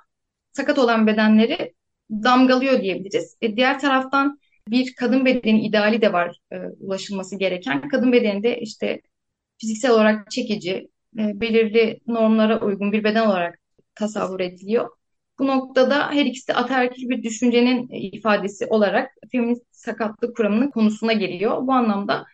sakat 0.53 0.79
olan 0.79 1.07
bedenleri 1.07 1.73
damgalıyor 2.11 2.81
diyebiliriz. 2.81 3.37
E, 3.41 3.55
diğer 3.55 3.79
taraftan 3.79 4.39
bir 4.67 4.95
kadın 4.95 5.25
bedeni 5.25 5.67
ideali 5.67 6.01
de 6.01 6.13
var 6.13 6.39
e, 6.51 6.57
ulaşılması 6.79 7.35
gereken. 7.39 7.89
Kadın 7.89 8.11
bedeni 8.11 8.43
de 8.43 8.59
işte 8.59 9.01
fiziksel 9.57 9.91
olarak 9.91 10.31
çekici, 10.31 10.89
e, 11.19 11.41
belirli 11.41 11.99
normlara 12.07 12.61
uygun 12.61 12.91
bir 12.91 13.03
beden 13.03 13.25
olarak 13.25 13.59
tasavvur 13.95 14.39
ediliyor. 14.39 14.89
Bu 15.39 15.47
noktada 15.47 16.11
her 16.11 16.25
ikisi 16.25 16.53
ataerkil 16.53 17.09
bir 17.09 17.23
düşüncenin 17.23 17.89
ifadesi 17.89 18.65
olarak 18.65 19.11
feminist 19.31 19.63
sakatlık 19.71 20.37
kuramının 20.37 20.71
konusuna 20.71 21.13
geliyor. 21.13 21.67
Bu 21.67 21.73
anlamda 21.73 22.25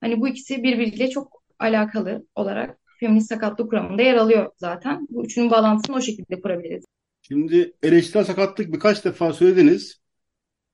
hani 0.00 0.20
bu 0.20 0.28
ikisi 0.28 0.62
birbiriyle 0.62 1.10
çok 1.10 1.42
alakalı 1.58 2.26
olarak 2.34 2.78
feminist 3.00 3.28
sakatlık 3.28 3.70
kuramında 3.70 4.02
yer 4.02 4.14
alıyor 4.14 4.50
zaten. 4.56 5.06
Bu 5.10 5.24
üçünün 5.24 5.50
bağlantısını 5.50 5.96
o 5.96 6.00
şekilde 6.00 6.40
kurabiliriz. 6.40 6.84
Şimdi 7.22 7.72
eleştirel 7.82 8.24
sakatlık 8.24 8.72
birkaç 8.72 9.04
defa 9.04 9.32
söylediniz. 9.32 10.00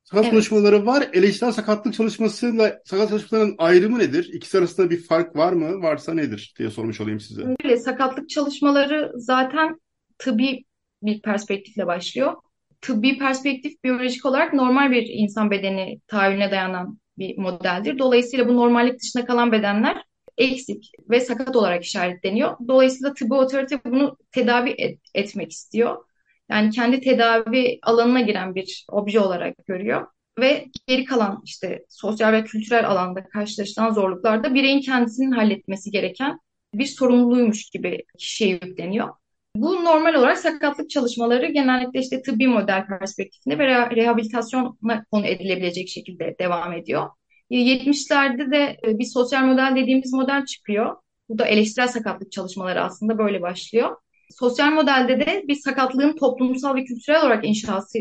Sakat 0.05 0.25
Evet. 0.25 0.33
çalışmaları 0.33 0.87
var. 0.87 1.09
Eleştirel 1.13 1.53
sakatlık 1.53 1.95
çalışmasıyla 1.95 2.81
sakat 2.85 3.09
çalışmaların 3.09 3.55
ayrımı 3.59 3.99
nedir? 3.99 4.31
İkisi 4.33 4.59
arasında 4.59 4.91
bir 4.91 5.03
fark 5.03 5.37
var 5.37 5.53
mı? 5.53 5.83
Varsa 5.83 6.15
nedir 6.15 6.55
diye 6.59 6.71
sormuş 6.71 7.01
olayım 7.01 7.21
size. 7.21 7.43
Böyle 7.65 7.77
sakatlık 7.77 8.29
çalışmaları 8.29 9.13
zaten 9.17 9.81
tıbbi 10.19 10.65
bir 11.03 11.23
perspektifle 11.23 11.87
başlıyor. 11.87 12.35
Tıbbi 12.81 13.19
perspektif 13.19 13.85
biyolojik 13.85 14.27
olarak 14.27 14.53
normal 14.55 14.91
bir 14.91 15.07
insan 15.09 15.51
bedeni 15.51 16.01
tahayyülüne 16.07 16.51
dayanan 16.51 16.99
bir 17.19 17.39
modeldir. 17.39 17.99
Dolayısıyla 17.99 18.49
bu 18.49 18.57
normallik 18.57 19.01
dışında 19.03 19.25
kalan 19.25 19.53
bedenler 19.53 20.03
eksik 20.39 20.91
ve 21.11 21.21
sakat 21.21 21.57
olarak 21.57 21.85
işaretleniyor. 21.85 22.57
Dolayısıyla 22.69 23.15
tıbbi 23.15 23.35
otorite 23.35 23.81
bunu 23.85 24.17
tedavi 24.33 24.71
et- 24.79 25.01
etmek 25.15 25.53
istiyor. 25.53 26.05
Yani 26.51 26.71
kendi 26.71 27.01
tedavi 27.01 27.79
alanına 27.83 28.21
giren 28.21 28.55
bir 28.55 28.85
obje 28.89 29.21
olarak 29.21 29.67
görüyor. 29.67 30.07
Ve 30.39 30.67
geri 30.87 31.05
kalan 31.05 31.43
işte 31.45 31.85
sosyal 31.89 32.33
ve 32.33 32.45
kültürel 32.45 32.89
alanda 32.91 33.25
karşılaşılan 33.29 33.93
zorluklarda 33.93 34.55
bireyin 34.55 34.81
kendisinin 34.81 35.33
halletmesi 35.33 35.91
gereken 35.91 36.41
bir 36.75 36.87
sorumluluğuymuş 36.87 37.71
gibi 37.71 38.05
kişiye 38.19 38.51
yükleniyor. 38.51 39.09
Bu 39.57 39.85
normal 39.85 40.15
olarak 40.15 40.39
sakatlık 40.39 40.91
çalışmaları 40.91 41.47
genellikle 41.47 42.01
işte 42.01 42.23
tıbbi 42.23 42.49
model 42.49 42.87
perspektifinde 42.87 43.59
ve 43.59 43.63
reha- 43.65 43.97
rehabilitasyona 43.97 45.05
konu 45.11 45.27
edilebilecek 45.27 45.89
şekilde 45.89 46.37
devam 46.41 46.73
ediyor. 46.73 47.11
70'lerde 47.51 48.51
de 48.51 48.77
e, 48.87 48.99
bir 48.99 49.05
sosyal 49.05 49.45
model 49.45 49.77
dediğimiz 49.77 50.13
model 50.13 50.45
çıkıyor. 50.45 50.97
Bu 51.29 51.39
da 51.39 51.47
eleştirel 51.47 51.89
sakatlık 51.89 52.33
çalışmaları 52.33 52.83
aslında 52.83 53.19
böyle 53.19 53.43
başlıyor. 53.43 53.97
Sosyal 54.31 54.71
modelde 54.73 55.21
de 55.21 55.45
bir 55.49 55.55
sakatlığın 55.55 56.17
toplumsal 56.17 56.75
ve 56.77 56.85
kültürel 56.85 57.21
olarak 57.21 57.45
inşası 57.45 57.99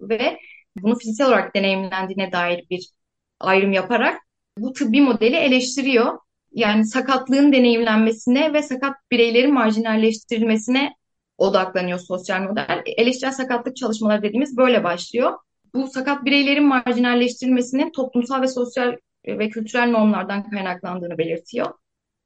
ve 0.00 0.38
bunu 0.76 0.98
fiziksel 0.98 1.28
olarak 1.28 1.56
deneyimlendiğine 1.56 2.32
dair 2.32 2.66
bir 2.70 2.90
ayrım 3.40 3.72
yaparak 3.72 4.20
bu 4.58 4.72
tıbbi 4.72 5.00
modeli 5.00 5.36
eleştiriyor. 5.36 6.18
Yani 6.56 6.86
sakatlığın 6.86 7.52
deneyimlenmesine 7.52 8.52
ve 8.52 8.62
sakat 8.62 8.94
bireylerin 9.10 9.54
marjinalleştirilmesine 9.54 10.94
odaklanıyor 11.38 11.98
sosyal 11.98 12.42
model. 12.42 12.82
Eleştirel 12.86 13.32
sakatlık 13.32 13.76
çalışmaları 13.76 14.22
dediğimiz 14.22 14.56
böyle 14.56 14.84
başlıyor. 14.84 15.32
Bu 15.74 15.88
sakat 15.88 16.24
bireylerin 16.24 16.64
marjinalleştirilmesinin 16.64 17.92
toplumsal 17.92 18.42
ve 18.42 18.48
sosyal 18.48 18.96
ve 19.26 19.50
kültürel 19.50 19.90
normlardan 19.90 20.50
kaynaklandığını 20.50 21.18
belirtiyor. 21.18 21.66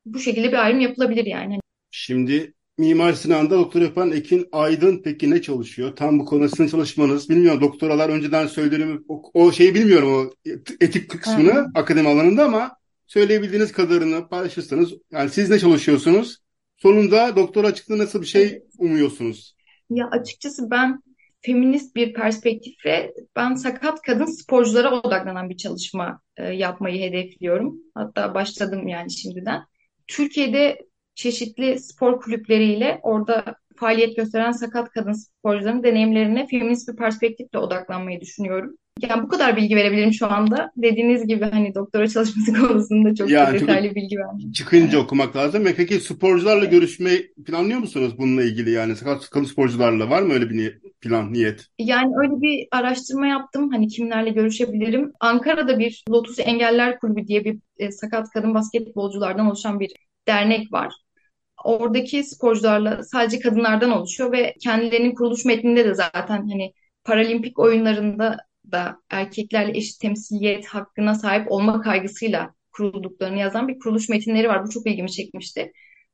Bu 0.07 0.19
şekilde 0.19 0.49
bir 0.49 0.65
ayrım 0.65 0.81
yapılabilir 0.81 1.27
yani. 1.27 1.61
Şimdi 1.91 2.55
Mimar 2.79 3.13
Sinan'da 3.13 3.59
doktor 3.59 3.81
yapan 3.81 4.13
Ekin 4.13 4.49
Aydın 4.53 5.01
peki 5.05 5.31
ne 5.31 5.43
çalışıyor? 5.43 5.97
Tam 5.97 6.19
bu 6.19 6.49
sizin 6.49 6.69
çalışmanız. 6.69 7.31
Bilmiyorum 7.31 7.61
doktoralar 7.61 8.09
önceden 8.09 8.47
söylediğimi 8.47 9.01
o, 9.09 9.23
o 9.35 9.53
şeyi 9.53 9.75
bilmiyorum 9.75 10.15
o 10.15 10.51
etik 10.81 11.11
kısmını 11.11 11.53
Hı. 11.53 11.67
akademi 11.75 12.09
alanında 12.09 12.45
ama 12.45 12.80
söyleyebildiğiniz 13.11 13.73
kadarını 13.73 14.29
paylaşırsanız 14.29 14.93
yani 15.11 15.31
siz 15.31 15.51
ne 15.51 15.59
çalışıyorsunuz? 15.59 16.39
Sonunda 16.77 17.37
doktora 17.37 17.75
çıktığında 17.75 18.03
nasıl 18.03 18.21
bir 18.21 18.27
şey 18.27 18.63
umuyorsunuz? 18.79 19.57
Ya 19.91 20.09
açıkçası 20.11 20.71
ben 20.71 21.03
feminist 21.43 21.97
bir 21.97 22.13
perspektifle 22.13 23.13
ben 23.37 23.55
sakat 23.55 24.03
kadın 24.03 24.27
sporculara 24.27 25.01
odaklanan 25.01 25.51
bir 25.51 25.57
çalışma 25.57 26.21
e, 26.37 26.45
yapmayı 26.45 27.03
hedefliyorum. 27.03 27.79
Hatta 27.95 28.35
başladım 28.35 28.89
yani 28.89 29.13
şimdiden. 29.13 29.63
Türkiye'de 30.09 30.79
çeşitli 31.15 31.81
spor 31.81 32.21
kulüpleriyle 32.21 33.01
orada 33.03 33.55
faaliyet 33.77 34.17
gösteren 34.17 34.53
sakat 34.53 34.91
kadın 34.91 35.13
sporcuların 35.13 35.83
deneyimlerine 35.83 36.47
feminist 36.47 36.89
bir 36.89 36.97
perspektifle 36.97 37.59
odaklanmayı 37.59 38.21
düşünüyorum. 38.21 38.77
Yani 39.03 39.23
bu 39.23 39.29
kadar 39.29 39.57
bilgi 39.57 39.77
verebilirim 39.77 40.13
şu 40.13 40.27
anda. 40.33 40.71
Dediğiniz 40.77 41.27
gibi 41.27 41.45
hani 41.45 41.75
doktora 41.75 42.09
çalışması 42.09 42.53
konusunda 42.69 43.15
çok 43.15 43.31
Yani 43.31 43.59
çok- 43.59 43.69
detaylı 43.69 43.95
bilgi 43.95 44.17
vermem. 44.19 44.53
Çıkınca 44.53 44.99
okumak 44.99 45.37
lazım. 45.37 45.65
Ve 45.65 45.75
peki 45.75 46.01
sporcularla 46.01 46.65
görüşmeyi 46.65 47.33
planlıyor 47.47 47.79
musunuz 47.79 48.15
bununla 48.19 48.43
ilgili 48.43 48.71
yani 48.71 48.97
sakat 48.97 49.31
kadın 49.31 49.45
sporcularla 49.45 50.11
var 50.11 50.23
mı 50.23 50.33
öyle 50.33 50.51
bir 50.51 50.57
niyet, 50.57 51.01
plan, 51.01 51.33
niyet? 51.33 51.67
Yani 51.79 52.13
öyle 52.23 52.41
bir 52.43 52.69
araştırma 52.73 53.27
yaptım. 53.27 53.71
Hani 53.73 53.89
kimlerle 53.89 54.31
görüşebilirim. 54.31 55.13
Ankara'da 55.21 55.79
bir 55.79 56.05
Lotus 56.11 56.39
Engeller 56.39 56.99
Kulübü 56.99 57.27
diye 57.27 57.45
bir 57.45 57.59
e, 57.79 57.93
sakat 57.93 58.31
kadın 58.31 58.55
basketbolculardan 58.55 59.47
oluşan 59.47 59.81
bir 59.81 59.93
dernek 60.29 60.73
var. 60.73 60.93
Oradaki 61.65 62.25
sporcularla 62.25 63.03
sadece 63.05 63.41
kadınlardan 63.41 63.91
oluşuyor 63.91 64.33
ve 64.33 64.55
kendilerinin 64.63 65.15
kuruluş 65.15 65.45
metninde 65.45 65.85
de 65.85 65.95
zaten 65.95 66.49
hani 66.49 66.73
paralimpik 67.05 67.59
oyunlarında 67.59 68.37
da 68.73 69.03
erkeklerle 69.11 69.79
eşit 69.79 70.01
temsiliyet 70.01 70.67
hakkına 70.67 71.15
sahip 71.15 71.53
olma 71.53 71.81
kaygısıyla 71.81 72.55
kurulduklarını 72.73 73.39
yazan 73.39 73.69
bir 73.69 73.79
kuruluş 73.79 74.09
metinleri 74.09 74.49
var. 74.49 74.65
Bu 74.67 74.71
çok 74.71 74.87
ilgimi 74.87 75.11
çekmişti. 75.13 75.73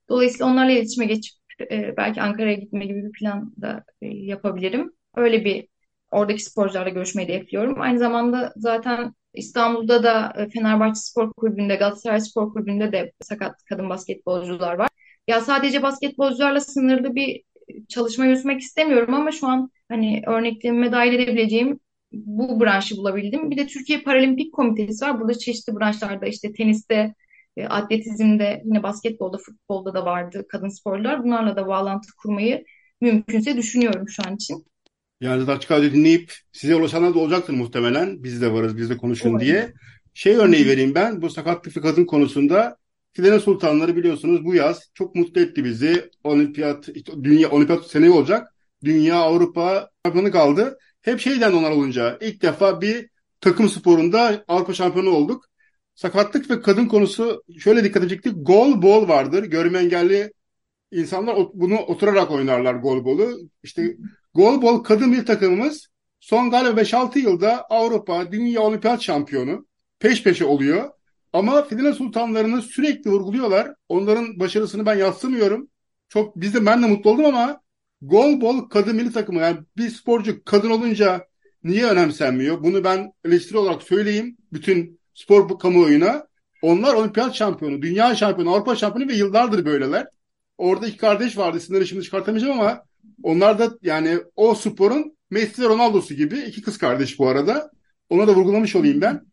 Dolayısıyla 0.09 0.47
onlarla 0.47 0.73
iletişime 0.73 1.07
geçip 1.07 1.35
e, 1.71 1.97
belki 1.97 2.23
Ankara'ya 2.23 2.55
gitme 2.55 2.87
gibi 2.87 3.05
bir 3.05 3.13
plan 3.13 3.55
da 3.63 3.85
e, 4.03 4.07
yapabilirim. 4.07 4.93
Öyle 5.17 5.45
bir 5.45 5.69
oradaki 6.11 6.45
sporcularla 6.45 6.89
görüşmeyi 6.89 7.29
hedefliyorum. 7.29 7.81
Aynı 7.81 7.99
zamanda 7.99 8.53
zaten 8.57 9.15
İstanbul'da 9.35 10.03
da 10.03 10.33
e, 10.39 10.49
Fenerbahçe 10.49 11.01
Spor 11.01 11.33
Kulübü'nde, 11.33 11.77
Galatasaray 11.77 12.21
Spor 12.21 12.53
Kulübü'nde 12.53 12.93
de 12.93 13.13
sakat 13.23 13.65
kadın 13.69 13.91
basketbolcular 13.91 14.75
var. 14.75 14.89
Ya 15.29 15.41
sadece 15.41 15.83
basketbolcularla 15.83 16.61
sınırlı 16.61 17.15
bir 17.15 17.43
çalışma 17.89 18.25
yürütmek 18.27 18.61
istemiyorum 18.61 19.15
ama 19.15 19.33
şu 19.33 19.47
an 19.47 19.71
hani 19.89 20.23
örneklememe 20.27 20.93
dahil 20.93 21.13
edebileceğim 21.15 21.81
bu 22.13 22.61
branşı 22.61 22.97
bulabildim. 22.97 23.51
Bir 23.51 23.57
de 23.57 23.67
Türkiye 23.67 24.03
Paralimpik 24.03 24.55
Komitesi 24.55 25.05
var. 25.05 25.21
Burada 25.21 25.39
çeşitli 25.39 25.77
branşlarda 25.77 26.27
işte 26.27 26.53
teniste, 26.53 27.15
e, 27.57 27.67
atletizmde, 27.67 28.63
yine 28.65 28.83
basketbolda, 28.83 29.39
futbolda 29.39 29.95
da 29.95 30.05
vardı 30.05 30.47
kadın 30.49 30.69
sporlar. 30.69 31.25
Bunlarla 31.25 31.57
da 31.57 31.67
bağlantı 31.67 32.09
kurmayı 32.23 32.65
mümkünse 33.01 33.57
düşünüyorum 33.57 34.09
şu 34.09 34.23
an 34.27 34.35
için. 34.35 34.67
Yani 35.21 35.51
açık 35.51 35.71
radyo 35.71 35.93
dinleyip 35.93 36.33
size 36.53 36.77
ulaşanlar 36.77 37.15
da 37.15 37.19
olacaktır 37.19 37.55
muhtemelen. 37.55 38.25
Biz 38.25 38.43
de 38.43 38.53
varız, 38.53 38.77
biz 38.77 38.91
de 38.91 38.97
konuşun 38.97 39.29
Umarım. 39.29 39.47
diye. 39.47 39.73
Şey 40.15 40.37
örneği 40.37 40.67
vereyim 40.67 40.95
ben. 40.95 41.23
Bu 41.23 41.31
sakatlık 41.31 41.77
ve 41.77 41.81
kadın 41.81 42.05
konusunda 42.05 42.77
Filenin 43.13 43.39
Sultanları 43.39 43.97
biliyorsunuz 43.97 44.45
bu 44.45 44.55
yaz 44.55 44.91
çok 44.95 45.15
mutlu 45.15 45.41
etti 45.41 45.65
bizi. 45.65 46.11
Olimpiyat, 46.25 46.89
işte 46.89 47.13
dünya 47.25 47.51
olimpiyat 47.51 47.87
seneye 47.87 48.11
olacak. 48.11 48.55
Dünya, 48.85 49.17
Avrupa 49.17 49.91
şampiyonu 50.07 50.31
kaldı. 50.31 50.79
Hep 51.07 51.21
şeyden 51.21 51.53
onlar 51.53 51.71
olunca 51.71 52.19
ilk 52.21 52.43
defa 52.43 52.81
bir 52.81 53.09
takım 53.41 53.69
sporunda 53.69 54.45
Avrupa 54.49 54.75
şampiyonu 54.75 55.11
olduk. 55.11 55.45
Sakatlık 55.95 56.51
ve 56.51 56.61
kadın 56.61 56.87
konusu 56.87 57.43
şöyle 57.59 57.85
dikkat 57.85 58.09
çekti. 58.09 58.31
Gol 58.31 58.83
bol 58.83 59.09
vardır. 59.09 59.45
Görme 59.45 59.79
engelli 59.79 60.33
insanlar 60.93 61.37
bunu 61.55 61.79
oturarak 61.79 62.31
oynarlar 62.31 62.75
gol 62.75 63.05
bolu. 63.05 63.39
İşte 63.63 63.97
gol 64.35 64.63
bol 64.63 64.85
kadın 64.85 65.13
bir 65.13 65.27
takımımız 65.27 65.89
son 66.21 66.51
galiba 66.51 66.81
5-6 66.81 67.19
yılda 67.19 67.65
Avrupa, 67.71 68.33
Dünya 68.33 68.61
Olimpiyat 68.61 69.03
şampiyonu 69.03 69.67
peş 69.99 70.23
peşe 70.23 70.45
oluyor. 70.45 70.91
Ama 71.33 71.63
Fidene 71.63 71.93
Sultanlarını 71.93 72.63
sürekli 72.63 73.11
vurguluyorlar. 73.11 73.75
Onların 73.89 74.41
başarısını 74.41 74.87
ben 74.87 74.95
yadsımıyorum. 74.95 75.69
Çok 76.09 76.37
biz 76.37 76.67
ben 76.67 76.83
de 76.83 76.87
mutlu 76.87 77.11
oldum 77.11 77.25
ama 77.25 77.61
gol 78.03 78.41
bol 78.41 78.69
kadın 78.69 78.97
milli 78.97 79.13
takımı 79.13 79.41
yani 79.41 79.59
bir 79.77 79.91
sporcu 79.91 80.45
kadın 80.45 80.71
olunca 80.71 81.27
niye 81.65 81.87
önemsenmiyor? 81.87 82.63
Bunu 82.63 82.85
ben 82.85 83.13
eleştiri 83.25 83.59
olarak 83.59 83.83
söyleyeyim 83.83 84.37
bütün 84.53 85.01
spor 85.15 85.59
kamuoyuna. 85.59 86.27
Onlar 86.63 86.95
olimpiyat 86.95 87.35
şampiyonu, 87.35 87.83
dünya 87.83 88.15
şampiyonu, 88.15 88.55
Avrupa 88.55 88.77
şampiyonu 88.77 89.11
ve 89.11 89.15
yıllardır 89.15 89.65
böyleler. 89.65 90.07
Orada 90.59 90.87
iki 90.87 90.97
kardeş 90.97 91.39
vardı. 91.39 91.59
İsimleri 91.59 91.87
şimdi 91.87 92.03
çıkartamayacağım 92.03 92.61
ama 92.61 92.83
onlar 93.23 93.59
da 93.59 93.79
yani 93.83 94.19
o 94.37 94.55
sporun 94.55 95.17
Messi 95.31 95.63
ve 95.63 95.69
Ronaldo'su 95.69 96.15
gibi 96.15 96.39
iki 96.39 96.63
kız 96.63 96.79
kardeş 96.79 97.19
bu 97.19 97.29
arada. 97.29 97.71
Ona 98.11 98.29
da 98.29 98.35
vurgulamış 98.35 98.77
olayım 98.77 99.01
ben. 99.01 99.27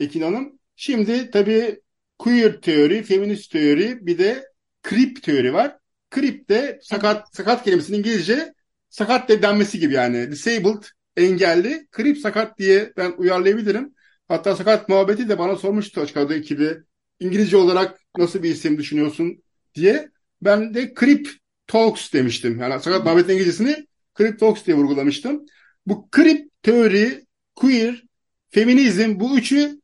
Ekin 0.00 0.22
Hanım. 0.22 0.58
Şimdi 0.76 1.30
tabii 1.30 1.80
queer 2.18 2.60
teori, 2.60 3.02
feminist 3.02 3.52
teori 3.52 4.06
bir 4.06 4.18
de 4.18 4.44
creep 4.88 5.22
teori 5.22 5.54
var. 5.54 5.78
De 6.16 6.78
sakat, 6.82 7.36
sakat 7.36 7.64
kelimesinin 7.64 7.98
İngilizce 7.98 8.54
sakat 8.88 9.28
de 9.28 9.42
denmesi 9.42 9.78
gibi 9.78 9.94
yani. 9.94 10.30
Disabled, 10.30 10.82
engelli. 11.16 11.86
Creep 11.96 12.18
sakat 12.18 12.58
diye 12.58 12.92
ben 12.96 13.12
uyarlayabilirim. 13.16 13.94
Hatta 14.28 14.56
sakat 14.56 14.88
muhabbeti 14.88 15.28
de 15.28 15.38
bana 15.38 15.56
sormuştu 15.56 16.00
açık 16.00 16.16
radyo 16.16 16.36
ekibi. 16.36 16.76
İngilizce 17.20 17.56
olarak 17.56 18.00
nasıl 18.18 18.42
bir 18.42 18.50
isim 18.50 18.78
düşünüyorsun 18.78 19.42
diye. 19.74 20.10
Ben 20.42 20.74
de 20.74 20.94
Creep 21.00 21.28
Talks 21.66 22.12
demiştim. 22.12 22.58
Yani 22.60 22.82
sakat 22.82 23.04
muhabbetin 23.04 23.32
İngilizcesini 23.32 23.86
Crip 24.18 24.40
Talks 24.40 24.64
diye 24.64 24.76
vurgulamıştım. 24.76 25.46
Bu 25.86 26.08
Crip 26.16 26.50
teori, 26.62 27.26
queer, 27.54 28.04
feminizm 28.50 29.20
bu 29.20 29.38
üçü 29.38 29.80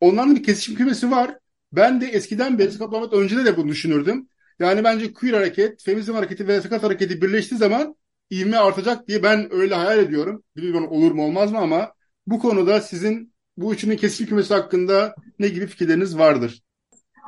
onların 0.00 0.36
bir 0.36 0.42
kesişim 0.42 0.74
kümesi 0.74 1.10
var. 1.10 1.38
Ben 1.72 2.00
de 2.00 2.06
eskiden 2.06 2.58
beri 2.58 2.72
Sakat 2.72 2.90
Muhammed 2.90 3.12
öncede 3.12 3.44
de 3.44 3.56
bunu 3.56 3.68
düşünürdüm. 3.68 4.28
Yani 4.58 4.84
bence 4.84 5.12
queer 5.12 5.34
hareket, 5.34 5.82
feminizm 5.82 6.14
hareketi 6.14 6.48
ve 6.48 6.60
sakat 6.60 6.82
hareketi 6.82 7.22
birleştiği 7.22 7.56
zaman 7.56 7.96
ivme 8.32 8.56
artacak 8.56 9.08
diye 9.08 9.22
ben 9.22 9.52
öyle 9.52 9.74
hayal 9.74 9.98
ediyorum. 9.98 10.44
Bilmiyorum 10.56 10.88
olur 10.90 11.12
mu 11.12 11.24
olmaz 11.24 11.52
mı 11.52 11.58
ama 11.58 11.92
bu 12.26 12.38
konuda 12.38 12.80
sizin 12.80 13.34
bu 13.56 13.74
üçünün 13.74 13.96
kesişim 13.96 14.26
kümesi 14.26 14.54
hakkında 14.54 15.14
ne 15.38 15.48
gibi 15.48 15.66
fikirleriniz 15.66 16.18
vardır? 16.18 16.62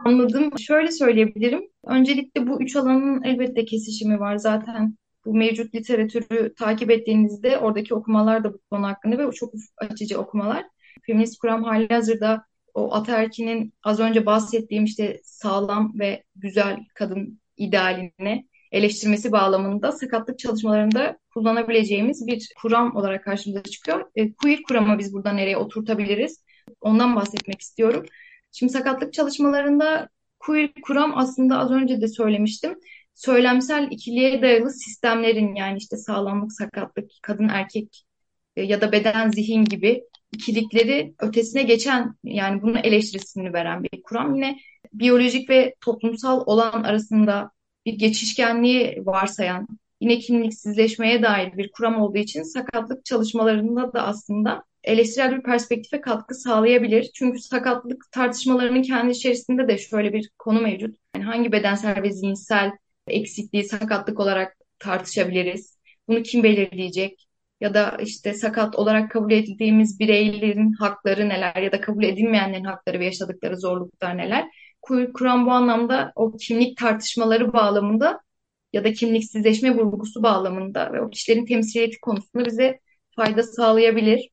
Anladım. 0.04 0.50
Şöyle 0.58 0.90
söyleyebilirim. 0.92 1.62
Öncelikle 1.86 2.46
bu 2.46 2.62
üç 2.62 2.76
alanın 2.76 3.22
elbette 3.22 3.64
kesişimi 3.64 4.20
var. 4.20 4.36
Zaten 4.36 4.96
bu 5.24 5.34
mevcut 5.34 5.74
literatürü 5.74 6.54
takip 6.54 6.90
ettiğinizde 6.90 7.58
oradaki 7.58 7.94
okumalar 7.94 8.44
da 8.44 8.52
bu 8.54 8.58
konu 8.70 8.86
hakkında 8.86 9.18
ve 9.18 9.32
çok 9.32 9.52
açıcı 9.76 10.18
okumalar. 10.18 10.64
Feminist 11.06 11.38
kuram 11.38 11.64
hali 11.64 11.88
hazırda 11.88 12.44
o 12.76 12.94
ataerkinin 12.94 13.74
az 13.82 14.00
önce 14.00 14.26
bahsettiğim 14.26 14.84
işte 14.84 15.20
sağlam 15.24 15.92
ve 15.98 16.24
güzel 16.36 16.78
kadın 16.94 17.40
idealine 17.56 18.46
eleştirmesi 18.72 19.32
bağlamında 19.32 19.92
sakatlık 19.92 20.38
çalışmalarında 20.38 21.18
kullanabileceğimiz 21.34 22.26
bir 22.26 22.48
kuram 22.62 22.96
olarak 22.96 23.24
karşımıza 23.24 23.62
çıkıyor. 23.62 24.10
E, 24.16 24.32
queer 24.32 24.62
kuramı 24.62 24.98
biz 24.98 25.12
burada 25.12 25.32
nereye 25.32 25.56
oturtabiliriz? 25.56 26.44
Ondan 26.80 27.16
bahsetmek 27.16 27.60
istiyorum. 27.60 28.06
Şimdi 28.52 28.72
sakatlık 28.72 29.12
çalışmalarında 29.12 30.08
queer 30.38 30.70
kuram 30.82 31.18
aslında 31.18 31.58
az 31.58 31.70
önce 31.70 32.00
de 32.00 32.08
söylemiştim. 32.08 32.78
Söylemsel 33.14 33.88
ikiliye 33.90 34.42
dayalı 34.42 34.70
sistemlerin 34.70 35.54
yani 35.54 35.78
işte 35.78 35.96
sağlamlık, 35.96 36.52
sakatlık, 36.52 37.10
kadın 37.22 37.48
erkek 37.48 38.04
e, 38.56 38.62
ya 38.62 38.80
da 38.80 38.92
beden 38.92 39.30
zihin 39.30 39.64
gibi 39.64 40.02
ikilikleri 40.32 41.14
ötesine 41.20 41.62
geçen 41.62 42.14
yani 42.24 42.62
bunun 42.62 42.76
eleştirisini 42.76 43.52
veren 43.52 43.82
bir 43.82 44.02
kuram. 44.02 44.34
Yine 44.34 44.58
biyolojik 44.92 45.50
ve 45.50 45.74
toplumsal 45.80 46.42
olan 46.46 46.82
arasında 46.82 47.50
bir 47.86 47.92
geçişkenliği 47.92 49.02
varsayan, 49.06 49.68
yine 50.00 50.18
kimliksizleşmeye 50.18 51.22
dair 51.22 51.56
bir 51.56 51.70
kuram 51.72 52.00
olduğu 52.02 52.18
için 52.18 52.42
sakatlık 52.42 53.04
çalışmalarında 53.04 53.92
da 53.92 54.02
aslında 54.02 54.64
eleştirel 54.84 55.36
bir 55.36 55.42
perspektife 55.42 56.00
katkı 56.00 56.34
sağlayabilir. 56.34 57.10
Çünkü 57.14 57.38
sakatlık 57.38 58.04
tartışmalarının 58.12 58.82
kendi 58.82 59.12
içerisinde 59.12 59.68
de 59.68 59.78
şöyle 59.78 60.12
bir 60.12 60.30
konu 60.38 60.60
mevcut. 60.60 60.96
Yani 61.16 61.24
hangi 61.24 61.52
bedensel 61.52 62.02
ve 62.02 62.12
zihinsel 62.12 62.70
eksikliği 63.08 63.64
sakatlık 63.64 64.20
olarak 64.20 64.56
tartışabiliriz? 64.78 65.78
Bunu 66.08 66.22
kim 66.22 66.42
belirleyecek? 66.42 67.25
Ya 67.60 67.74
da 67.74 67.96
işte 68.00 68.34
sakat 68.34 68.76
olarak 68.76 69.10
kabul 69.10 69.32
edildiğimiz 69.32 70.00
bireylerin 70.00 70.72
hakları 70.72 71.28
neler 71.28 71.62
ya 71.62 71.72
da 71.72 71.80
kabul 71.80 72.04
edilmeyenlerin 72.04 72.64
hakları 72.64 73.00
ve 73.00 73.04
yaşadıkları 73.04 73.56
zorluklar 73.60 74.18
neler? 74.18 74.46
Kur'an 75.14 75.46
bu 75.46 75.50
anlamda 75.50 76.12
o 76.16 76.36
kimlik 76.36 76.78
tartışmaları 76.78 77.52
bağlamında 77.52 78.20
ya 78.72 78.84
da 78.84 78.92
kimliksizleşme 78.92 79.76
vurgusu 79.76 80.22
bağlamında 80.22 80.92
ve 80.92 81.00
o 81.00 81.10
kişilerin 81.10 81.46
temsiliyeti 81.46 82.00
konusunda 82.00 82.44
bize 82.46 82.80
fayda 83.16 83.42
sağlayabilir. 83.42 84.28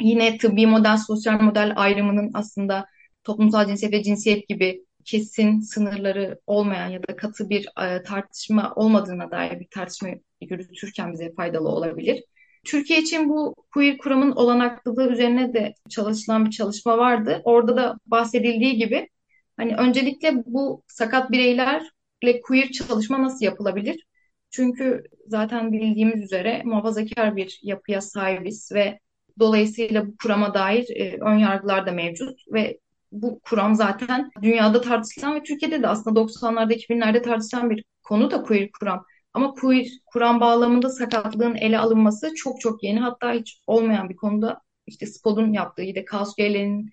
Yine 0.00 0.38
tıbbi 0.38 0.66
model, 0.66 0.96
sosyal 0.96 1.40
model 1.40 1.72
ayrımının 1.76 2.30
aslında 2.34 2.86
toplumsal 3.24 3.66
cinsiyet 3.66 3.92
ve 3.92 4.02
cinsiyet 4.02 4.48
gibi 4.48 4.84
kesin 5.08 5.60
sınırları 5.60 6.40
olmayan 6.46 6.88
ya 6.88 7.02
da 7.02 7.16
katı 7.16 7.50
bir 7.50 7.68
e, 7.82 8.02
tartışma 8.02 8.72
olmadığına 8.76 9.30
dair 9.30 9.60
bir 9.60 9.68
tartışma 9.70 10.08
yürütürken 10.40 11.12
bize 11.12 11.34
faydalı 11.34 11.68
olabilir. 11.68 12.24
Türkiye 12.64 13.00
için 13.00 13.28
bu 13.28 13.54
queer 13.74 13.98
kuramın 13.98 14.32
olanaklılığı 14.32 15.12
üzerine 15.12 15.54
de 15.54 15.74
çalışılan 15.88 16.44
bir 16.46 16.50
çalışma 16.50 16.98
vardı. 16.98 17.42
Orada 17.44 17.76
da 17.76 17.98
bahsedildiği 18.06 18.76
gibi 18.76 19.08
hani 19.56 19.76
öncelikle 19.76 20.32
bu 20.46 20.82
sakat 20.88 21.30
bireylerle 21.30 22.40
queer 22.42 22.70
çalışma 22.70 23.22
nasıl 23.22 23.44
yapılabilir? 23.44 24.06
Çünkü 24.50 25.04
zaten 25.26 25.72
bildiğimiz 25.72 26.22
üzere 26.22 26.62
muhafazakar 26.64 27.36
bir 27.36 27.60
yapıya 27.62 28.00
sahibiz 28.00 28.72
ve 28.74 28.98
dolayısıyla 29.38 30.06
bu 30.06 30.16
kurama 30.22 30.54
dair 30.54 30.86
e, 30.96 31.18
ön 31.20 31.38
yargılar 31.38 31.86
da 31.86 31.92
mevcut 31.92 32.40
ve 32.52 32.78
bu 33.12 33.40
kuram 33.40 33.74
zaten 33.74 34.30
dünyada 34.42 34.80
tartışılan 34.80 35.34
ve 35.34 35.42
Türkiye'de 35.42 35.82
de 35.82 35.88
aslında 35.88 36.20
90'larda 36.20 36.74
2000'lerde 36.74 37.22
tartışılan 37.22 37.70
bir 37.70 37.84
konu 38.02 38.30
da 38.30 38.42
queer 38.42 38.70
kuram. 38.80 39.04
Ama 39.34 39.54
queer 39.54 39.86
kuram 40.06 40.40
bağlamında 40.40 40.90
sakatlığın 40.90 41.54
ele 41.54 41.78
alınması 41.78 42.34
çok 42.34 42.60
çok 42.60 42.82
yeni 42.82 43.00
hatta 43.00 43.32
hiç 43.32 43.60
olmayan 43.66 44.08
bir 44.08 44.16
konuda 44.16 44.60
işte 44.86 45.06
SPOD'un 45.06 45.52
yaptığı 45.52 45.82
yine 45.82 46.04
kaos 46.04 46.34
üyelerinin 46.38 46.90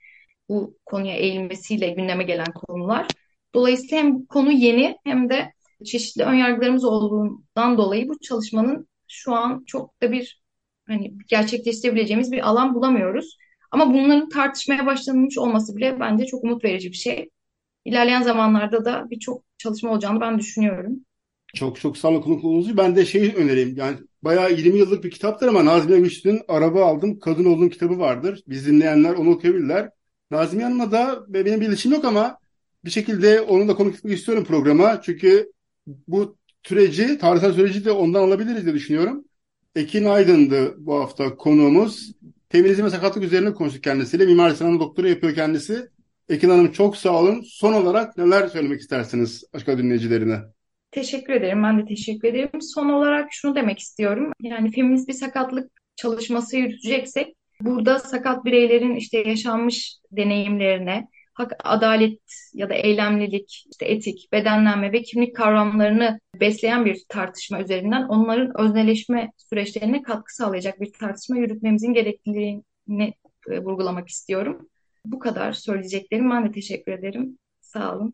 bu 0.49 0.77
konuya 0.85 1.15
eğilmesiyle 1.15 1.89
gündeme 1.89 2.23
gelen 2.23 2.53
konular. 2.53 3.07
Dolayısıyla 3.53 3.97
hem 3.97 4.25
konu 4.25 4.51
yeni 4.51 4.97
hem 5.03 5.29
de 5.29 5.53
çeşitli 5.85 6.23
önyargılarımız 6.23 6.85
olduğundan 6.85 7.77
dolayı 7.77 8.09
bu 8.09 8.19
çalışmanın 8.19 8.87
şu 9.07 9.33
an 9.33 9.63
çok 9.67 10.01
da 10.01 10.11
bir 10.11 10.41
hani 10.87 11.13
gerçekleştirebileceğimiz 11.27 12.31
bir 12.31 12.49
alan 12.49 12.75
bulamıyoruz. 12.75 13.37
Ama 13.75 13.93
bunların 13.93 14.29
tartışmaya 14.29 14.85
başlanmış 14.85 15.37
olması 15.37 15.75
bile 15.75 15.99
bence 15.99 16.25
çok 16.25 16.43
umut 16.43 16.63
verici 16.63 16.91
bir 16.91 16.95
şey. 16.95 17.29
İlerleyen 17.85 18.21
zamanlarda 18.21 18.85
da 18.85 19.09
birçok 19.09 19.43
çalışma 19.57 19.91
olacağını 19.91 20.21
ben 20.21 20.39
düşünüyorum. 20.39 20.99
Çok 21.55 21.79
çok 21.79 21.97
sağ 21.97 22.07
olun 22.07 22.21
konukluğunuzu. 22.21 22.77
Ben 22.77 22.95
de 22.95 23.05
şey 23.05 23.33
önereyim. 23.35 23.75
Yani 23.77 23.97
bayağı 24.21 24.53
20 24.53 24.77
yıllık 24.77 25.03
bir 25.03 25.11
kitaptır 25.11 25.47
ama 25.47 25.65
Nazmiye 25.65 25.99
Güçlü'nün 25.99 26.41
Araba 26.47 26.85
Aldım 26.85 27.19
Kadın 27.19 27.45
Oldum 27.45 27.69
kitabı 27.69 27.99
vardır. 27.99 28.43
Biz 28.47 28.67
dinleyenler 28.67 29.13
onu 29.13 29.29
okuyabilirler. 29.29 29.89
Nazmiye 30.31 30.65
Hanım'la 30.65 30.91
da 30.91 31.25
benim 31.27 31.61
bir 31.61 31.67
ilişkim 31.67 31.91
yok 31.91 32.05
ama 32.05 32.37
bir 32.85 32.91
şekilde 32.91 33.41
onu 33.41 33.67
da 33.67 33.75
konuk 33.75 33.95
etmek 33.95 34.17
istiyorum 34.17 34.45
programa. 34.45 35.01
Çünkü 35.01 35.51
bu 35.87 36.37
süreci, 36.63 37.17
tarihsel 37.17 37.53
süreci 37.53 37.85
de 37.85 37.91
ondan 37.91 38.21
alabiliriz 38.21 38.65
diye 38.65 38.75
düşünüyorum. 38.75 39.25
Ekin 39.75 40.05
Aydın'dı 40.05 40.75
bu 40.77 40.95
hafta 40.95 41.35
konuğumuz. 41.35 42.11
Feminizm 42.49 42.85
ve 42.85 42.89
sakatlık 42.89 43.23
üzerine 43.23 43.53
konuştuk 43.53 43.83
kendisiyle. 43.83 44.25
Mimar 44.25 44.49
Sinan'ın 44.49 44.79
doktora 44.79 45.09
yapıyor 45.09 45.35
kendisi. 45.35 45.89
Ekin 46.29 46.49
Hanım 46.49 46.71
çok 46.71 46.97
sağ 46.97 47.19
olun. 47.19 47.43
Son 47.45 47.73
olarak 47.73 48.17
neler 48.17 48.47
söylemek 48.47 48.81
istersiniz 48.81 49.43
başka 49.53 49.77
dinleyicilerine? 49.77 50.37
Teşekkür 50.91 51.33
ederim. 51.33 51.63
Ben 51.63 51.79
de 51.79 51.85
teşekkür 51.85 52.27
ederim. 52.27 52.61
Son 52.61 52.89
olarak 52.89 53.27
şunu 53.31 53.55
demek 53.55 53.79
istiyorum. 53.79 54.31
Yani 54.41 54.71
feminist 54.71 55.07
bir 55.07 55.13
sakatlık 55.13 55.71
çalışması 55.95 56.57
yürüteceksek 56.57 57.35
burada 57.61 57.99
sakat 57.99 58.45
bireylerin 58.45 58.95
işte 58.95 59.17
yaşanmış 59.17 59.97
deneyimlerine, 60.11 61.07
hak, 61.35 61.51
adalet 61.63 62.19
ya 62.53 62.69
da 62.69 62.73
eylemlilik, 62.73 63.65
işte 63.71 63.85
etik, 63.85 64.29
bedenlenme 64.31 64.91
ve 64.91 65.01
kimlik 65.01 65.35
kavramlarını 65.35 66.19
besleyen 66.39 66.85
bir 66.85 67.03
tartışma 67.09 67.61
üzerinden 67.61 68.03
onların 68.03 68.61
özneleşme 68.61 69.31
süreçlerine 69.37 70.01
katkı 70.01 70.35
sağlayacak 70.35 70.81
bir 70.81 70.93
tartışma 70.93 71.37
yürütmemizin 71.37 71.93
gerekliliğini 71.93 73.13
e, 73.49 73.59
vurgulamak 73.59 74.09
istiyorum. 74.09 74.69
Bu 75.05 75.19
kadar 75.19 75.53
söyleyeceklerim. 75.53 76.29
Ben 76.29 76.45
de 76.45 76.51
teşekkür 76.51 76.91
ederim. 76.91 77.37
Sağ 77.61 77.95
olun. 77.95 78.13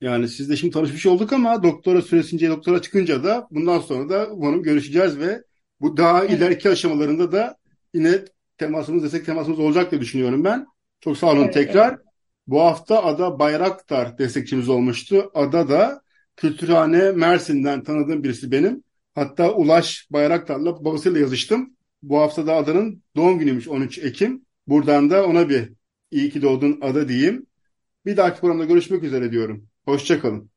Yani 0.00 0.28
sizle 0.28 0.56
şimdi 0.56 0.74
tanışmış 0.74 1.06
olduk 1.06 1.32
ama 1.32 1.62
doktora 1.62 2.02
süresince, 2.02 2.48
doktora 2.48 2.82
çıkınca 2.82 3.24
da 3.24 3.48
bundan 3.50 3.78
sonra 3.78 4.08
da 4.08 4.28
umarım 4.32 4.62
görüşeceğiz 4.62 5.18
ve 5.18 5.42
bu 5.80 5.96
daha 5.96 6.24
evet. 6.24 6.38
ileriki 6.38 6.68
aşamalarında 6.68 7.32
da 7.32 7.56
yine 7.94 8.24
temasımız 8.58 9.02
desek 9.02 9.26
temasımız 9.26 9.58
olacak 9.58 9.90
diye 9.90 10.00
düşünüyorum 10.00 10.44
ben. 10.44 10.66
Çok 11.00 11.18
sağ 11.18 11.26
olun 11.26 11.44
evet, 11.44 11.54
tekrar. 11.54 11.88
Evet. 11.88 12.00
Bu 12.46 12.60
hafta 12.60 13.04
Ada 13.04 13.38
Bayraktar 13.38 14.18
destekçimiz 14.18 14.68
olmuştu. 14.68 15.30
Ada 15.34 15.68
da 15.68 16.02
Kültürhane 16.36 17.12
Mersin'den 17.12 17.82
tanıdığım 17.84 18.24
birisi 18.24 18.50
benim. 18.50 18.84
Hatta 19.14 19.52
Ulaş 19.54 20.06
Bayraktar'la 20.10 20.84
babasıyla 20.84 21.20
yazıştım. 21.20 21.76
Bu 22.02 22.18
hafta 22.18 22.46
da 22.46 22.54
Ada'nın 22.54 23.02
doğum 23.16 23.38
günüymüş 23.38 23.68
13 23.68 23.98
Ekim. 23.98 24.46
Buradan 24.66 25.10
da 25.10 25.26
ona 25.26 25.48
bir 25.48 25.72
iyi 26.10 26.30
ki 26.30 26.42
doğdun 26.42 26.78
Ada 26.82 27.08
diyeyim. 27.08 27.46
Bir 28.06 28.16
dahaki 28.16 28.40
programda 28.40 28.64
görüşmek 28.64 29.02
üzere 29.02 29.32
diyorum. 29.32 29.68
Hoşçakalın. 29.84 30.51